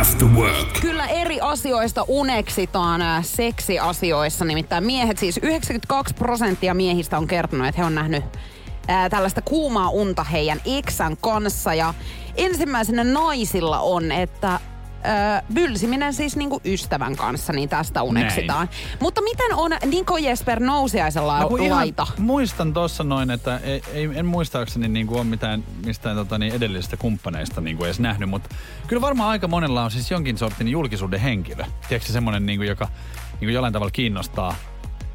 [0.00, 0.72] After Work.
[0.80, 4.44] Kyllä eri asioista uneksitaan ää, seksiasioissa.
[4.44, 8.24] Nimittäin miehet, siis 92 prosenttia miehistä on kertonut, että he on nähnyt
[8.88, 11.74] ää, tällaista kuumaa unta heidän eksän kanssa.
[11.74, 11.94] Ja
[12.36, 14.60] ensimmäisenä naisilla on, että
[15.02, 18.68] ää, bylsiminen siis niinku ystävän kanssa, niin tästä uneksitaan.
[19.00, 22.06] Mutta miten on Niko Jesper Nousiaisella No laita?
[22.18, 26.54] muistan tossa noin, että ei, ei, en muistaakseni niin kuin ole mitään mistään tota, niin
[26.54, 28.48] edellisistä kumppaneista niin kuin edes nähnyt, mutta
[28.86, 31.64] kyllä varmaan aika monella on siis jonkin sortin julkisuuden henkilö.
[31.88, 32.84] Tiedätkö semmoinen, niin kuin, joka
[33.32, 34.54] niin kuin jollain tavalla kiinnostaa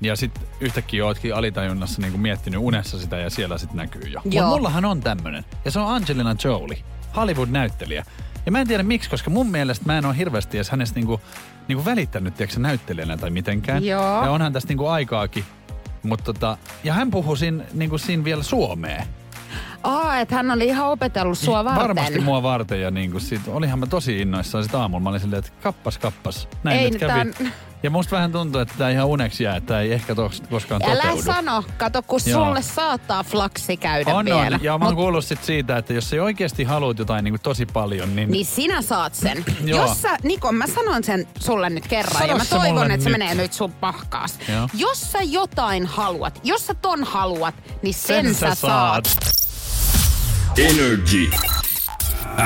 [0.02, 4.22] ja sitten yhtäkkiä ootkin alitajunnassa niin kuin miettinyt unessa sitä ja siellä sitten näkyy jo.
[4.24, 5.46] Mutta mullahan on tämmönen.
[5.66, 6.78] Ja se on Angelina Jolie.
[7.16, 8.06] Hollywood-näyttelijä.
[8.46, 11.22] Ja mä en tiedä miksi, koska mun mielestä mä en ole hirveästi edes hänestä niinku,
[11.68, 13.86] niinku välittänyt, tiedätkö, näyttelijänä tai mitenkään.
[13.86, 14.24] Joo.
[14.24, 15.44] Ja onhan tästä niinku aikaakin.
[16.04, 19.04] Mut tota, ja hän puhui siinä, niinku siinä vielä suomea.
[19.84, 21.82] Aa, että hän oli ihan opetellut sua varten.
[21.84, 25.04] Varmasti mua varten ja niinku sit, olihan mä tosi innoissaan sit aamulla.
[25.04, 26.48] Mä olin silleen, että kappas, kappas.
[26.64, 27.12] Näin Ei nyt kävi.
[27.14, 27.48] tän-
[27.84, 30.96] Ja musta vähän tuntuu, että tää ihan uneksi jää, että ei ehkä tos, koskaan Älä
[31.02, 31.22] toteudu.
[31.22, 32.46] sano, kato kun Joo.
[32.46, 34.56] sulle saattaa flaksi käydä On, vielä.
[34.56, 34.64] on.
[34.64, 37.66] Ja mä oon Mut- kuullut sit siitä, että jos sä oikeasti haluat jotain niin tosi
[37.66, 39.46] paljon, niin, Niin sinä saat sen.
[39.66, 39.82] Joo.
[39.88, 43.10] Jos sä, Niko, mä sanon sen sulle nyt kerran Sano ja mä toivon, että se
[43.10, 43.20] nyt.
[43.20, 44.40] menee nyt sun pahkaas.
[44.50, 44.70] Joo.
[44.74, 49.18] Jos sä jotain haluat, jos sä ton haluat, niin sen, sen sä saat.
[50.58, 51.30] Energy.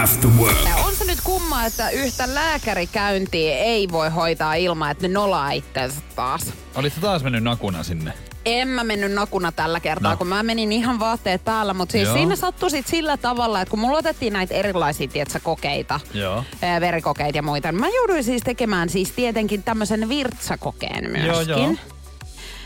[0.03, 0.84] After work.
[1.25, 5.51] Ja on se nyt kumma, että yhtä lääkärikäyntiä ei voi hoitaa ilman, että ne nolaa
[5.51, 6.53] itseensä taas.
[6.75, 8.13] Olitko taas mennyt nakuna sinne?
[8.45, 10.17] En mä mennyt nakuna tällä kertaa, No.
[10.17, 12.13] kun mä menin ihan vaatteet päällä, mutta siis Joo.
[12.17, 16.43] siinä sattui sit sillä tavalla, että kun mulla otettiin näitä erilaisia, tietsä, kokeita, Joo.
[16.61, 21.49] ää, verikokeita ja muita, niin mä jouduin siis tekemään siis tietenkin tämmöisen virtsakokeen myöskin.
[21.49, 21.75] Joo, joo.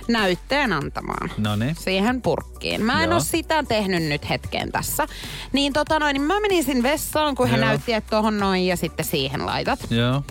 [0.09, 1.31] Näytteen antamaan.
[1.37, 1.75] No niin.
[1.75, 2.85] Siihen purkkiin.
[2.85, 3.13] Mä en Joo.
[3.15, 5.07] ole sitä tehnyt nyt hetken tässä.
[5.53, 7.65] Niin tota noin, niin mä menin sinne vessaan, kun he Joo.
[7.65, 9.79] näytti, että tohon noin ja sitten siihen laitat.
[9.89, 10.23] Joo.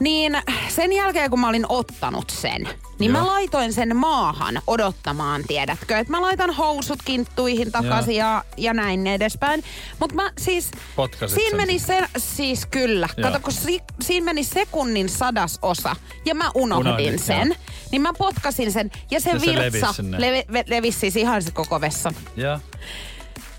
[0.00, 0.36] Niin
[0.68, 3.20] sen jälkeen, kun mä olin ottanut sen, niin Joo.
[3.20, 5.98] mä laitoin sen maahan odottamaan, tiedätkö?
[5.98, 9.64] Että mä laitan housut kinttuihin takaisin ja, ja näin edespäin.
[9.98, 10.70] Mutta mä siis...
[10.96, 13.08] Potkasit siinä sen meni se, siis kyllä.
[13.16, 13.30] Joo.
[13.30, 17.48] Kato, kun si, siinä meni sekunnin sadasosa ja mä unohdin Unohdin, sen.
[17.48, 17.56] joo.
[17.90, 21.50] Niin mä potkasin sen ja se Ja se virtsa levisi levi, levisi siis ihan se
[21.50, 22.12] koko vessa.
[22.36, 22.60] Ja.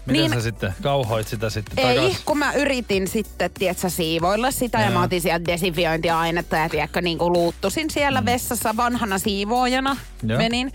[0.06, 2.22] Miten Niin- sä sitten kauhoit sitä sitten Ei, takas?
[2.26, 4.94] kun mä yritin sitten, tietsä, siivoilla sitä ja Joo.
[4.94, 8.26] mä otin sieltä desinfiointiainetta ja tiedätkö, niin kuin luuttusin siellä mm.
[8.26, 9.98] vessassa vanhana siivoojana.
[10.24, 10.38] Joo.
[10.38, 10.72] Menin.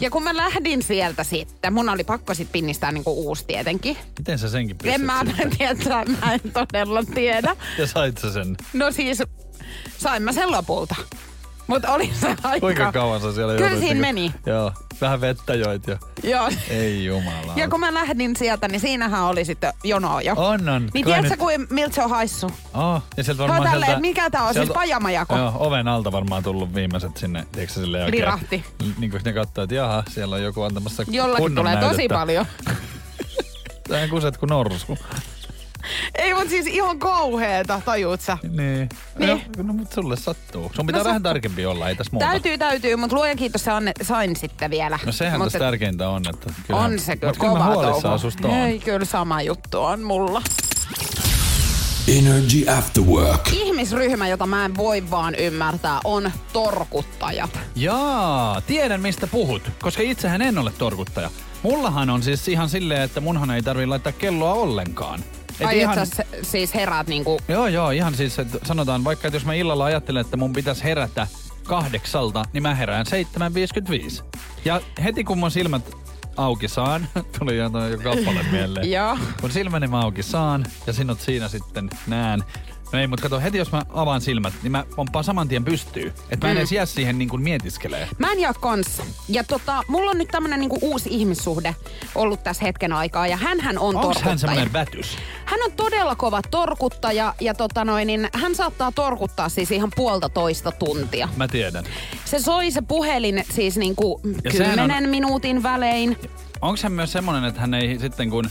[0.00, 3.96] Ja kun mä lähdin sieltä sitten, mun oli pakko sit pinnistää niinku uusi tietenkin.
[4.18, 5.50] Miten sä senkin pistät En mä sitten?
[5.58, 7.56] tiedä, mä en todella tiedä.
[7.78, 8.56] Ja sait sä sen?
[8.72, 9.22] No siis,
[9.98, 10.94] sain mä sen lopulta.
[11.66, 12.60] Mutta oli se aika...
[12.60, 14.34] Kuinka kauan sä siellä Kyllä siinä meni.
[14.46, 14.72] Joo.
[15.00, 15.98] Vähän vettä joit ja...
[16.22, 16.48] Joo.
[16.68, 17.52] Ei jumala.
[17.56, 20.34] Ja kun mä lähdin sieltä, niin siinähän oli sitten jono jo.
[20.36, 20.90] On, on.
[20.94, 22.46] Niin tiedätkö, nyt- kuin, miltä se on haissu?
[22.74, 25.36] Oh, ja sieltä varmaan tälleen, sieltä, mikä tää on, siis sieltä- pajamajako?
[25.36, 28.20] Joo, oven alta varmaan tullut viimeiset sinne, tiedätkö sä, silleen oikein.
[28.20, 28.64] Lirahti.
[28.98, 32.14] Niin kuin ne katsoo, että jaha, siellä on joku antamassa Jollakin kunnon tulee tosi näytettä.
[32.14, 32.46] paljon.
[33.88, 34.98] Tähän kuset kuin norsku.
[36.14, 38.38] Ei, mutta siis ihan kauheeta, tajuut sä?
[38.42, 38.88] Niin.
[39.18, 39.28] Niin.
[39.56, 40.70] No, no mutta sulle sattuu.
[40.74, 42.26] Sun pitää No vähän tarkempi olla, ei tässä muuta.
[42.26, 44.98] Täytyy, täytyy, mutta luojan kiitos se anne, sain sitten vielä.
[45.06, 48.54] No sehän Mut tässä tärkeintä on, että kyllähän, On se kyllä Mut kyllä susta on.
[48.54, 50.42] Ei, kyllä sama juttu on mulla.
[52.08, 53.48] Energy After Work.
[53.52, 57.58] Ihmisryhmä, jota mä en voi vaan ymmärtää, on torkuttajat.
[57.76, 61.30] Jaa, tiedän mistä puhut, koska itsehän en ole torkuttaja.
[61.62, 65.20] Mullahan on siis ihan silleen, että munhan ei tarvi laittaa kelloa ollenkaan.
[65.62, 67.40] Et Ai ihan, sä siis heräät niinku...
[67.48, 70.84] Joo, joo, ihan siis, että sanotaan vaikka, että jos mä illalla ajattelen, että mun pitäisi
[70.84, 71.26] herätä
[71.64, 73.06] kahdeksalta, niin mä herään
[74.18, 74.24] 7.55.
[74.64, 75.90] Ja heti kun mun silmät
[76.36, 77.70] auki saan, tuli jo
[78.02, 78.90] kappale mieleen.
[78.96, 79.18] Joo.
[79.40, 82.44] Kun silmäni mä auki saan ja sinut siinä sitten näen.
[82.92, 86.12] No ei, mutta kato, heti jos mä avaan silmät, niin mä pomppaan saman tien pystyy.
[86.30, 86.58] Että mä en Mm.
[86.58, 88.08] edes jää siihen niin kuin mietiskelee.
[88.18, 89.02] Mä en jää kanssa.
[89.28, 91.76] Ja tota, mulla on nyt tämmönen niinku uusi ihmissuhde
[92.14, 94.28] ollut tässä hetken aikaa ja hän on Onko torkuttaja.
[94.28, 95.16] hän semmoinen vätys?
[95.44, 100.28] Hän on todella kova torkuttaja ja tota noin, niin hän saattaa torkuttaa siis ihan puolta
[100.28, 101.28] toista tuntia.
[101.36, 101.84] Mä tiedän.
[102.24, 106.18] Se soi se puhelin siis niinku Ja sehän on- kymmenen minuutin välein.
[106.62, 108.50] Onko hän myös semmoinen, että hän ei sitten kun...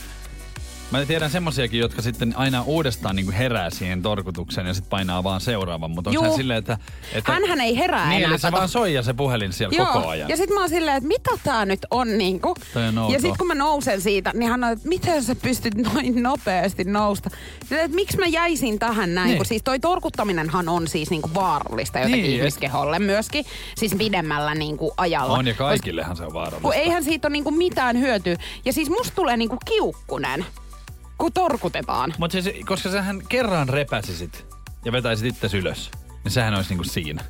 [0.91, 5.41] Mä tiedän semmosiakin, jotka sitten aina uudestaan niin herää siihen torkutukseen ja sitten painaa vaan
[5.41, 5.91] seuraavan.
[5.91, 6.77] Mutta hän silleen, että...
[7.13, 8.29] että Hänhän ei herää niin, enää.
[8.29, 8.57] eli se kato.
[8.57, 9.85] vaan soi ja se puhelin siellä Joo.
[9.85, 10.29] koko ajan.
[10.29, 12.49] Ja sitten mä oon silleen, että mitä tää nyt on niinku.
[12.75, 16.23] On ja sitten kun mä nousen siitä, niin hän on, että miten sä pystyt noin
[16.23, 17.29] nopeasti nousta.
[17.59, 19.37] Sitten, että miksi mä jäisin tähän näin, Niin.
[19.37, 23.45] kun siis toi torkuttaminenhan on siis niinku vaarallista jotenkin Niin, et- ihmiskeholle myöskin.
[23.77, 25.33] Siis pidemmällä niinku ajalla.
[25.33, 26.61] On ja kaikillehan se on vaarallista.
[26.61, 28.35] Kun eihän siitä ole niinku mitään hyötyä.
[28.65, 30.45] Ja siis musta tulee niinku kiukkunen,
[31.21, 32.13] kun torkutetaan.
[32.17, 34.45] Mutta siis, koska sähän kerran repäsisit
[34.85, 35.91] ja vetäisit itse ylös,
[36.23, 37.23] niin sehän olisi niinku siinä.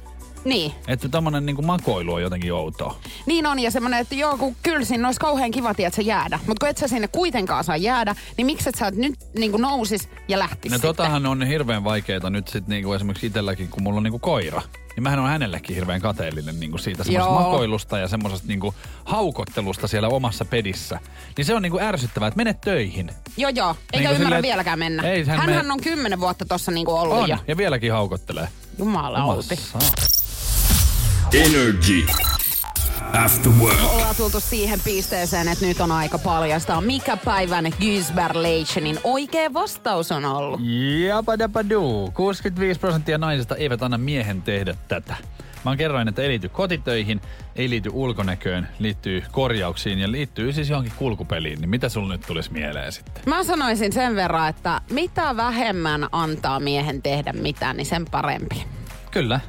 [0.45, 0.71] Niin.
[0.88, 2.99] Että tommonen niinku makoilu on jotenkin outoa.
[3.25, 6.39] Niin on, ja semmonen, että joo, kun kyllä siinä olisi kauhean kiva, että jäädä.
[6.47, 9.51] Mutta kun et sä sinne kuitenkaan saa jäädä, niin miksi et sä et nyt niin
[9.51, 10.89] kuin nousis ja lähtis No sitten?
[10.89, 14.62] totahan on hirveän vaikeeta nyt sit niinku esimerkiksi itselläkin, kun mulla on niinku koira.
[14.95, 18.73] Niin mähän on hänellekin hirveän kateellinen niinku siitä semmoisesta makoilusta ja semmoisesta niinku
[19.06, 20.99] haukottelusta siellä omassa pedissä.
[21.38, 23.12] Niin se on niinku ärsyttävää, että mene töihin.
[23.38, 23.75] Joo, joo.
[23.93, 25.04] Eikä Niin kuin ymmärrä silleen, vieläkään mennä.
[25.04, 27.38] ei, hän Hänhän me- on kymmenen vuotta tossa niinku ollut On, jo.
[27.47, 28.47] ja vieläkin haukottelee.
[28.77, 29.82] Jumala saa.
[31.34, 32.06] Energy
[33.24, 33.94] After Work.
[33.94, 40.26] Ollaan tultu siihen pisteeseen, että nyt on aika paljastaa, mikä päivän Gysberlationin oikea vastaus on
[40.26, 40.60] ollut.
[41.08, 42.12] Japadapadu.
[42.13, 45.15] 65 prosenttia naisista eivät anna miehen tehdä tätä.
[45.65, 47.22] Mä kerroin, että ei liity kotitöihin,
[47.56, 51.62] ei liity ulkonäköön, liittyy korjauksiin ja liittyy siis johonkin kulkupeliin.
[51.62, 53.24] Niin mitä sulla nyt tulisi mieleen sitten?
[53.26, 58.63] Mä sanoisin sen verran, että mitä vähemmän antaa miehen tehdä mitään, niin sen parempi.
[59.12, 59.39] Kyllä.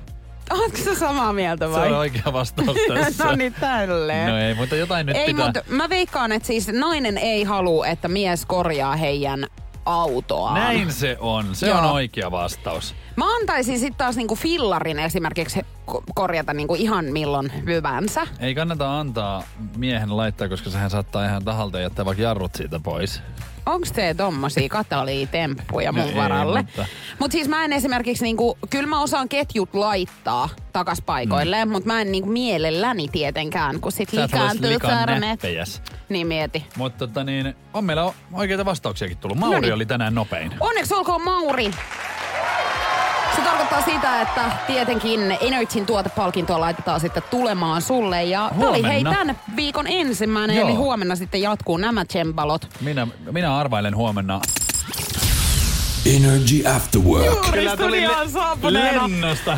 [0.52, 1.88] Oletko sä samaa mieltä Se vai?
[1.92, 3.24] on oikea vastaus tässä.
[3.24, 4.28] no niin, tälleen.
[4.28, 5.44] No ei, mutta jotain nyt ei, pitää.
[5.44, 9.46] mutta mä veikkaan, että siis nainen ei halua, että mies korjaa heidän
[9.84, 10.54] autoaan.
[10.54, 11.54] Näin se on.
[11.54, 11.78] Se Joo.
[11.78, 12.94] on oikea vastaus.
[13.16, 15.60] Mä antaisin sitten taas niinku fillarin esimerkiksi
[15.90, 18.26] ko- korjata niinku ihan milloin hyvänsä.
[18.40, 19.42] Ei kannata antaa
[19.76, 23.22] miehen laittaa, koska sehän saattaa ihan tahalta jättää vaikka jarrut siitä pois.
[23.66, 26.62] Onks te tommosia katoliitemppuja mun No ei, varalle?
[26.62, 26.86] mutta-
[27.18, 31.72] Mut siis mä en esimerkiksi niinku, kyllä mä osaan ketjut laittaa takas paikoilleen, mm.
[31.72, 34.70] mutta mä en niinku mielelläni tietenkään, kun sit Sä halua likaantuu.
[36.08, 36.66] Niin mieti.
[36.76, 39.38] Mutta tota niin, on meillä oikeita vastauksiakin tullut.
[39.38, 39.74] Mauri Noniin.
[39.74, 40.52] oli tänään nopein.
[40.60, 41.70] Onneksi olkoon Mauri.
[43.42, 48.24] Se tarkoittaa sitä, että tietenkin Energyn tuotepalkintoa laitetaan sitten tulemaan sulle.
[48.24, 49.10] Ja tää oli hei Huomenna.
[49.10, 50.68] tämän viikon ensimmäinen, Joo.
[50.68, 52.68] eli huomenna sitten jatkuu nämä tsembalot.
[52.80, 54.40] Minä, minä arvailen huomenna.
[56.06, 57.50] Energy After Work.
[57.52, 58.02] Kyllä tuli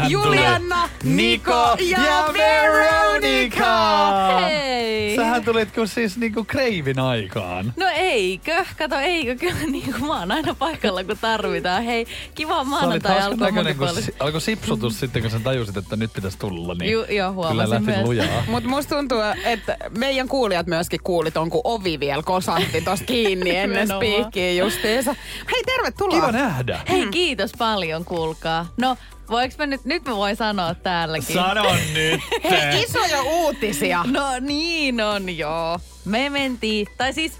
[0.09, 1.14] Juliana, tuli.
[1.14, 4.40] Niko ja Veronica.
[4.48, 5.16] Hei!
[5.16, 7.72] Sähän tulit kuin siis niinku kreivin aikaan.
[7.76, 8.64] No eikö?
[8.78, 9.37] Kato, eikö?
[9.37, 11.83] Kyllä niin kuin mä oon aina paikalla, kun tarvitaan.
[11.83, 16.12] Hei, kiva maanantai alkoi kun munkin si- alkoi sipsutus sitten, kun sä tajusit, että nyt
[16.12, 16.74] pitäisi tulla.
[16.74, 18.00] Niin Ju- joo, Kyllä huomasin lähti myös.
[18.02, 18.44] lujaa.
[18.48, 23.57] Mutta musta tuntuu, että meidän kuulijat myöskin kuuli ton, kun ovi vielä kosahti tosta kiinni
[23.57, 25.14] ennen spiikkiä justiinsa.
[25.52, 26.20] Hei, tervetuloa.
[26.20, 26.80] Kiva nähdä.
[26.88, 28.66] Hei, kiitos paljon, kuulkaa.
[28.76, 28.96] No,
[29.30, 31.34] voiks mä nyt, nyt mä voin sanoa täälläkin.
[31.34, 32.20] Sano nyt.
[32.50, 34.04] Hei, isoja uutisia.
[34.06, 35.78] No niin on, joo.
[36.04, 37.32] Me mentiin, tai siis,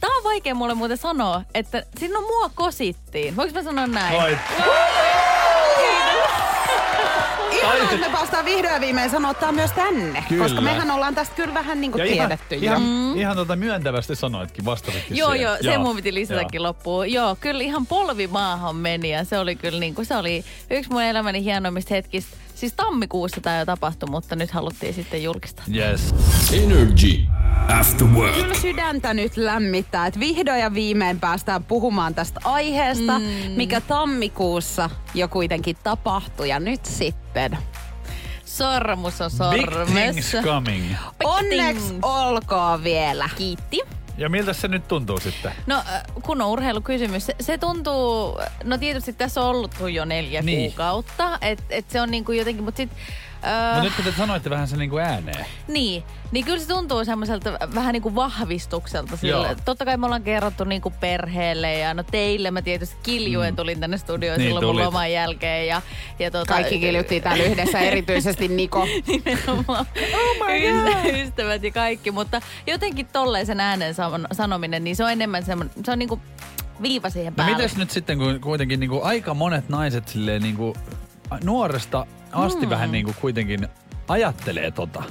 [0.00, 3.36] tää on vaikea mulle muuten sanoa, että sinun mua kosittiin.
[3.36, 4.22] Voinko mä sanoa näin?
[4.22, 4.38] Voit.
[7.72, 10.24] Että me päästään vihdoin ja viimein sanoa tää myös tänne.
[10.28, 10.44] Kyllä.
[10.44, 12.60] Koska mehän ollaan tästä kyllä vähän niin kuin Ja ihan, tiedetty jo.
[12.62, 12.82] ihan,
[13.16, 15.42] ihan tota myöntävästi sanoitkin, vastasitkin Joo, siihen.
[15.46, 17.12] joo, se mun piti lisätäkin loppuun.
[17.12, 20.90] Joo, kyllä ihan polvi maahan meni ja se oli kyllä niin kuin, se oli yksi
[20.90, 22.36] mun elämäni hienoimmista hetkistä.
[22.54, 25.64] Siis tammikuussa tämä jo tapahtui, mutta nyt haluttiin sitten julkistaa.
[25.74, 26.14] Yes.
[26.52, 27.24] Energy
[27.80, 28.34] After Work.
[28.34, 33.24] Kyllä sydäntä nyt lämmittää, että vihdoin ja viimein päästään puhumaan tästä aiheesta, mm.
[33.56, 36.48] mikä tammikuussa jo kuitenkin tapahtui.
[36.48, 37.58] Ja nyt sitten.
[38.44, 40.42] Sormus on Big things sormessa.
[40.42, 40.94] coming.
[41.24, 43.28] Onneksi olkoon vielä.
[43.36, 43.80] Kiitti.
[44.18, 45.52] Ja miltä se nyt tuntuu sitten?
[45.66, 50.42] No äh, kun on urheilukysymys, se, se tuntuu, no tietysti tässä on ollut jo neljä
[50.42, 50.56] Niin.
[50.58, 50.70] niin.
[50.70, 52.98] kuukautta, että et se on niinku jotenkin, mutta sitten...
[53.44, 55.46] Mutta nyt kun te sanoitte vähän se niinku ääneen.
[55.68, 56.02] Niin,
[56.32, 59.16] niin kyllä se tuntuu semmoiselta vähän niin kuin vahvistukselta.
[59.16, 59.32] Sille.
[59.46, 59.54] Joo.
[59.64, 63.80] Totta kai me ollaan kerrottu niin kuin perheelle ja no teille mä tietysti kiljuen tulin
[63.80, 64.86] tänne studioon Niin silloin mun tulit.
[64.86, 65.66] loman jälkeen.
[65.66, 65.82] Ja,
[66.18, 68.86] ja tota, Kaikki kiljuttiin täällä yhdessä, erityisesti Niko.
[69.06, 75.10] nimenomaan oh my ystävät ja kaikki, mutta jotenkin tolleisen äänen san- sanominen, niin se on
[75.12, 76.20] enemmän semmoinen, se on niinku
[76.82, 77.56] viiva siihen No päälle.
[77.56, 80.76] mites nyt sitten, kun kuitenkin niinku aika monet naiset silleen niinku
[81.44, 82.70] nuoresta asti mm.
[82.70, 83.68] vähän niinku kuitenkin
[84.08, 85.02] ajattelee tota.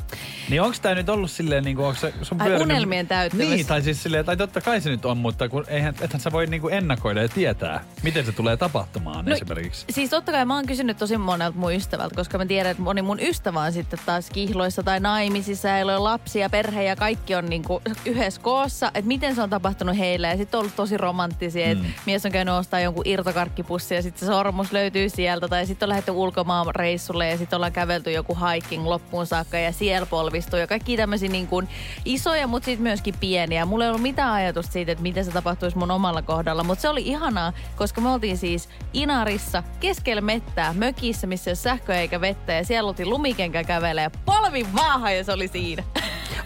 [0.49, 3.49] Niin onko tämä nyt ollut silleen, niinku, onko se sun Ai, pyörinyt- unelmien täyttymys.
[3.49, 6.31] Niin, tai siis silleen, tai totta kai se nyt on, mutta kun eihän, ethän sä
[6.31, 9.85] voi niinku ennakoida ja tietää, miten se tulee tapahtumaan no, esimerkiksi.
[9.89, 13.01] Siis totta kai mä oon kysynyt tosi monelta mun ystävältä, koska mä tiedän, että moni
[13.01, 17.35] mun ystävä on sitten taas kihloissa tai naimisissa ja heillä on lapsia, perhe ja kaikki
[17.35, 18.87] on niinku yhdessä koossa.
[18.87, 21.93] Että miten se on tapahtunut heille ja sitten on ollut tosi romanttisia, että Mm.
[22.05, 25.47] mies on käynyt ostaa jonkun irtokarkkipussi ja sitten se sormus löytyy sieltä.
[25.47, 29.71] Tai sitten on lähdetty ulkomaan reissulle ja sitten ollaan kävelty joku hiking loppuun saakka ja
[29.71, 30.59] siellä polvistuu.
[30.59, 31.69] Ja kaikki tämmöisiä niin kuin
[32.05, 33.65] isoja, mutta sitten myöskin pieniä.
[33.65, 36.63] Mulla ei ollut mitään ajatusta siitä, että miten se tapahtuisi mun omalla kohdalla.
[36.63, 41.55] Mutta se oli ihanaa, koska me oltiin siis Inarissa keskellä mettää mökissä, missä ei ole
[41.55, 42.53] sähköä eikä vettä.
[42.53, 45.83] Ja siellä oltiin lumikenkä kävelee ja polvi maahan ja se oli siinä.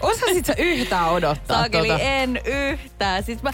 [0.00, 2.02] Osasit sä yhtään odottaa Saakeli, tota?
[2.02, 3.22] en yhtään.
[3.22, 3.50] Siis mä,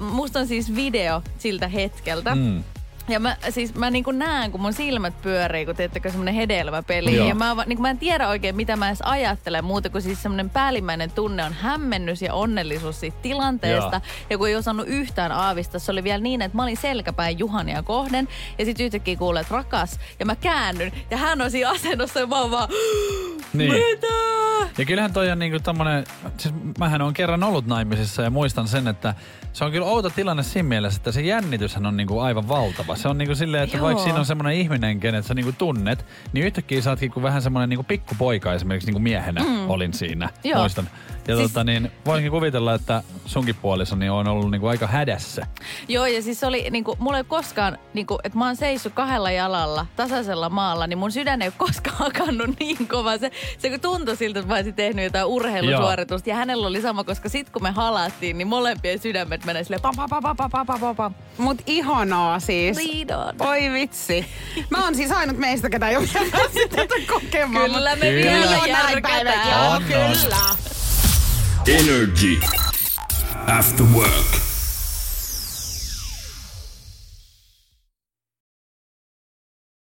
[0.00, 2.34] musta on siis video siltä hetkeltä.
[2.34, 2.64] Mm.
[3.08, 7.16] Ja mä, siis mä niinku näen, kun mun silmät pyörii, kun teettekö semmonen hedelmäpeli.
[7.16, 7.28] Joo.
[7.28, 10.50] Ja mä, niinku mä en tiedä oikein, mitä mä edes ajattelen muuta kuin siis semmonen
[10.50, 13.96] päällimmäinen tunne on hämmennys ja onnellisuus siitä tilanteesta.
[14.04, 14.26] Joo.
[14.30, 17.82] Ja kun ei osannut yhtään aavistaa, se oli vielä niin, että mä olin selkäpäin Juhania
[17.82, 18.28] kohden.
[18.58, 20.00] Ja sit yhtäkkiä kuulee, että rakas.
[20.20, 20.92] Ja mä käännyn.
[21.10, 22.68] Ja hän on siinä asennossa ja mä oon vaan,
[23.52, 23.72] Niin.
[23.72, 24.06] mitä?
[24.78, 26.04] Ja kyllähän toi on niinku tommonen,
[26.36, 29.14] siis mähän on kerran ollut naimisissa ja muistan sen, että
[29.52, 32.96] se on kyllä outo tilanne siinä mielessä, että se jännityshän on niinku aivan valtava.
[32.98, 33.86] Se on niinku silleen, että Joo.
[33.86, 37.42] vaikka siinä on semmoinen ihminen, kenet sä niinku tunnet, niin yhtäkkiä sä ootkin kuin vähän
[37.42, 39.70] semmoinen niinku pikkupoika esimerkiksi niinku miehenä mm.
[39.70, 40.60] olin siinä, Joo.
[40.60, 40.88] muistan.
[41.28, 45.46] Ja Siis- tota niin, voinkin kuvitella, että sunkin puolisoni on ollut niinku aika hädässä.
[45.88, 49.86] Joo, ja siis oli, niinku, mulla ei koskaan, niinku, että mä oon seissyt kahdella jalalla
[49.96, 53.18] tasaisella maalla, niin mun sydän ei ole koskaan hakannut niin kovaa.
[53.18, 56.30] Se, se kun tuntui siltä, että mä olisin tehnyt jotain urheilusuoritusta.
[56.30, 59.94] Ja hänellä oli sama, koska sit kun me halattiin, niin molempien sydämet menee silleen pam,
[59.96, 61.14] pam, pam, pam, pam, pam, pam, pam.
[61.38, 62.76] Mut ihanaa siis.
[62.76, 63.48] Lead on.
[63.48, 64.26] Oi vitsi.
[64.70, 66.06] Mä oon siis ainut meistä, ketä ei ole
[66.76, 67.70] tätä kokemaan.
[67.70, 68.22] Kyllä me Kyllä.
[68.22, 69.82] vielä järkätään.
[69.82, 70.67] kyllä.
[71.68, 72.40] Energy.
[73.46, 74.40] After work.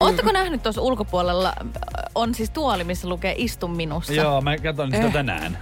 [0.01, 1.73] Ootteko nähnyt tuossa ulkopuolella, äh,
[2.15, 4.13] on siis tuoli, missä lukee istu minussa.
[4.13, 5.13] Joo, mä katson sitä Eh.
[5.13, 5.59] tänään.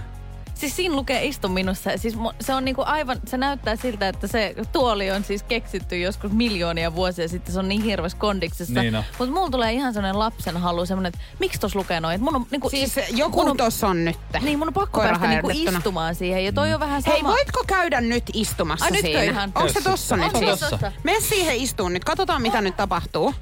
[0.55, 1.89] Siis siinä lukee istu minussa.
[1.95, 6.31] Siis se on niinku aivan, se näyttää siltä, että se tuoli on siis keksitty joskus
[6.31, 7.53] miljoonia vuosia sitten.
[7.53, 8.81] Se on niin hirveässä kondiksessa.
[8.81, 8.93] Niin.
[9.19, 12.23] Mutta mulla tulee ihan sellainen lapsen halu, semmoinen, että miksi tos lukee noin?
[12.23, 14.17] Mun on, niinku, Siis mun joku on, tossa on nyt.
[14.41, 16.45] Niin, mun on pakko Koira päästä niinku istumaan siihen.
[16.45, 17.13] Ja toi on vähän sama.
[17.13, 19.23] Hei, voitko käydä nyt istumassa Ai, nytkö siinä?
[19.23, 19.51] ihan?
[19.55, 20.59] Onko se tossa nyt siis?
[20.59, 20.91] tossa.
[21.03, 22.03] Mene siihen istuun nyt.
[22.03, 23.33] Katsotaan, mitä nyt tapahtuu.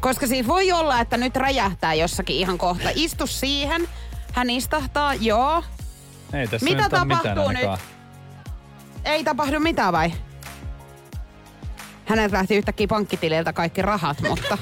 [0.00, 2.88] Koska siis voi olla, että nyt räjähtää jossakin ihan kohta.
[2.94, 3.88] Istu siihen.
[4.32, 5.62] Hän istahtaa, joo.
[6.34, 7.46] Ei tässä Mitä nyt tapahtuu nyt?
[7.46, 7.78] ainakaan.
[9.04, 10.12] Ei tapahdu mitään vai?
[12.06, 14.58] Häneltä lähti yhtäkkiä pankkitililtä kaikki rahat, mutta...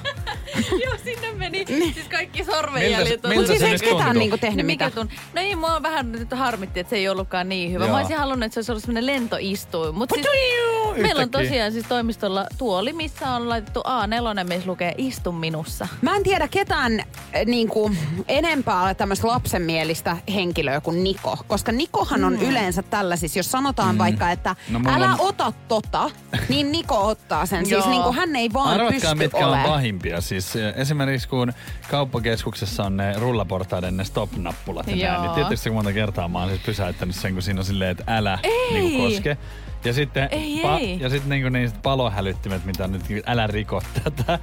[0.84, 3.22] Joo, sinne meni siis kaikki sormenjäljet.
[3.22, 5.08] Miltä- on siis se eikö ketään niinku tehnyt Niin mikä mitään?
[5.08, 5.18] tun...
[5.34, 7.84] No ei, mua vähän nyt harmitti, että se ei ollutkaan niin hyvä.
[7.84, 7.92] Joo.
[7.94, 9.94] Mä olisin halunnut, että se olisi ollut semmoinen lentoistuin.
[9.94, 11.02] Mutta siis, Yhtäkkiä.
[11.02, 15.88] meillä on tosiaan siis toimistolla tuoli, missä on laitettu A4, missä lukee istu minussa.
[16.02, 17.06] Mä en tiedä ketään äh,
[17.46, 17.98] niin kuin,
[18.28, 21.38] enempää tämmöistä lapsenmielistä henkilöä kuin Niko.
[21.48, 23.98] Koska Nikohan on yleensä tällaisissa, jos sanotaan mm.
[23.98, 26.10] vaikka, että No älä on- ota tota,
[26.48, 27.66] niin Niko ottaa sen.
[27.66, 29.68] siis niin kuin hän ei vaan Arvatkaa, pysty mitkä on olemaan.
[29.70, 30.20] pahimpia.
[30.20, 31.52] Siis eh, esimerkiksi kun
[31.90, 36.60] kauppakeskuksessa on ne rullaportaiden ne stop-nappulat ja näin, niin tietysti monta kertaa mä oon siis
[36.66, 38.72] pysäyttänyt sen, kun siinä on silleen, että älä Ei.
[38.72, 39.36] niin koske.
[39.84, 41.00] Ja sitten, Ei, ei.
[41.00, 44.38] ja sitten niinku niistä palohälyttimet, mitä nyt niin älä riko tätä.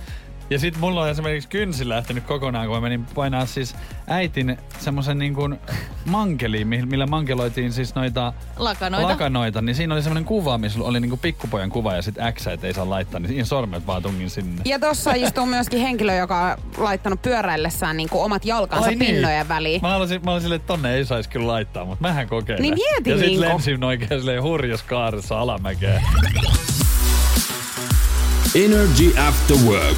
[0.50, 3.76] Ja sitten mulla on esimerkiksi kynsi lähtenyt kokonaan, kun mä menin painaa siis
[4.08, 5.60] äitin semmoisen niin kuin
[6.06, 9.08] mankeliin, mi- millä mankeloitiin siis noita Lakanoita.
[9.08, 9.62] lakanoita.
[9.62, 12.68] Niin siinä oli semmoinen kuva, missä oli niin kuin pikkupojan kuva ja sitten X, että
[12.68, 14.62] ei saa laittaa, niin siinä sormet vaan tungin sinne.
[14.66, 19.16] Ja tossa istuu myöskin henkilö, joka on laittanut pyöräillessään niin kuin omat jalkansa Ai niin.
[19.16, 19.82] pinnojen väliin.
[19.82, 22.62] Mä olisin, mä olisin silleen, että tonne ei saisi kyllä laittaa, mutta mähän kokeilen.
[22.62, 23.42] Niin mieti, Ja sit Minko.
[23.46, 26.02] lensin oikein silleen hurjas kaaressa alamäkeen.
[28.56, 29.98] Energy After Work.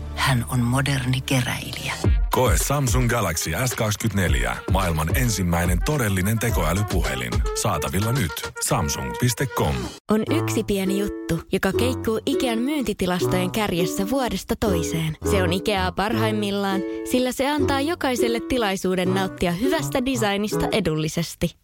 [0.15, 1.93] Hän on moderni keräilijä.
[2.31, 4.55] Koe Samsung Galaxy S24.
[4.71, 7.31] Maailman ensimmäinen todellinen tekoälypuhelin.
[7.61, 8.31] Saatavilla nyt.
[8.65, 9.75] Samsung.com.
[10.11, 15.17] On yksi pieni juttu, joka keikkuu Ikean myyntitilastojen kärjessä vuodesta toiseen.
[15.31, 16.81] Se on Ikeaa parhaimmillaan,
[17.11, 21.60] sillä se antaa jokaiselle tilaisuuden nauttia hyvästä designista edullisesti.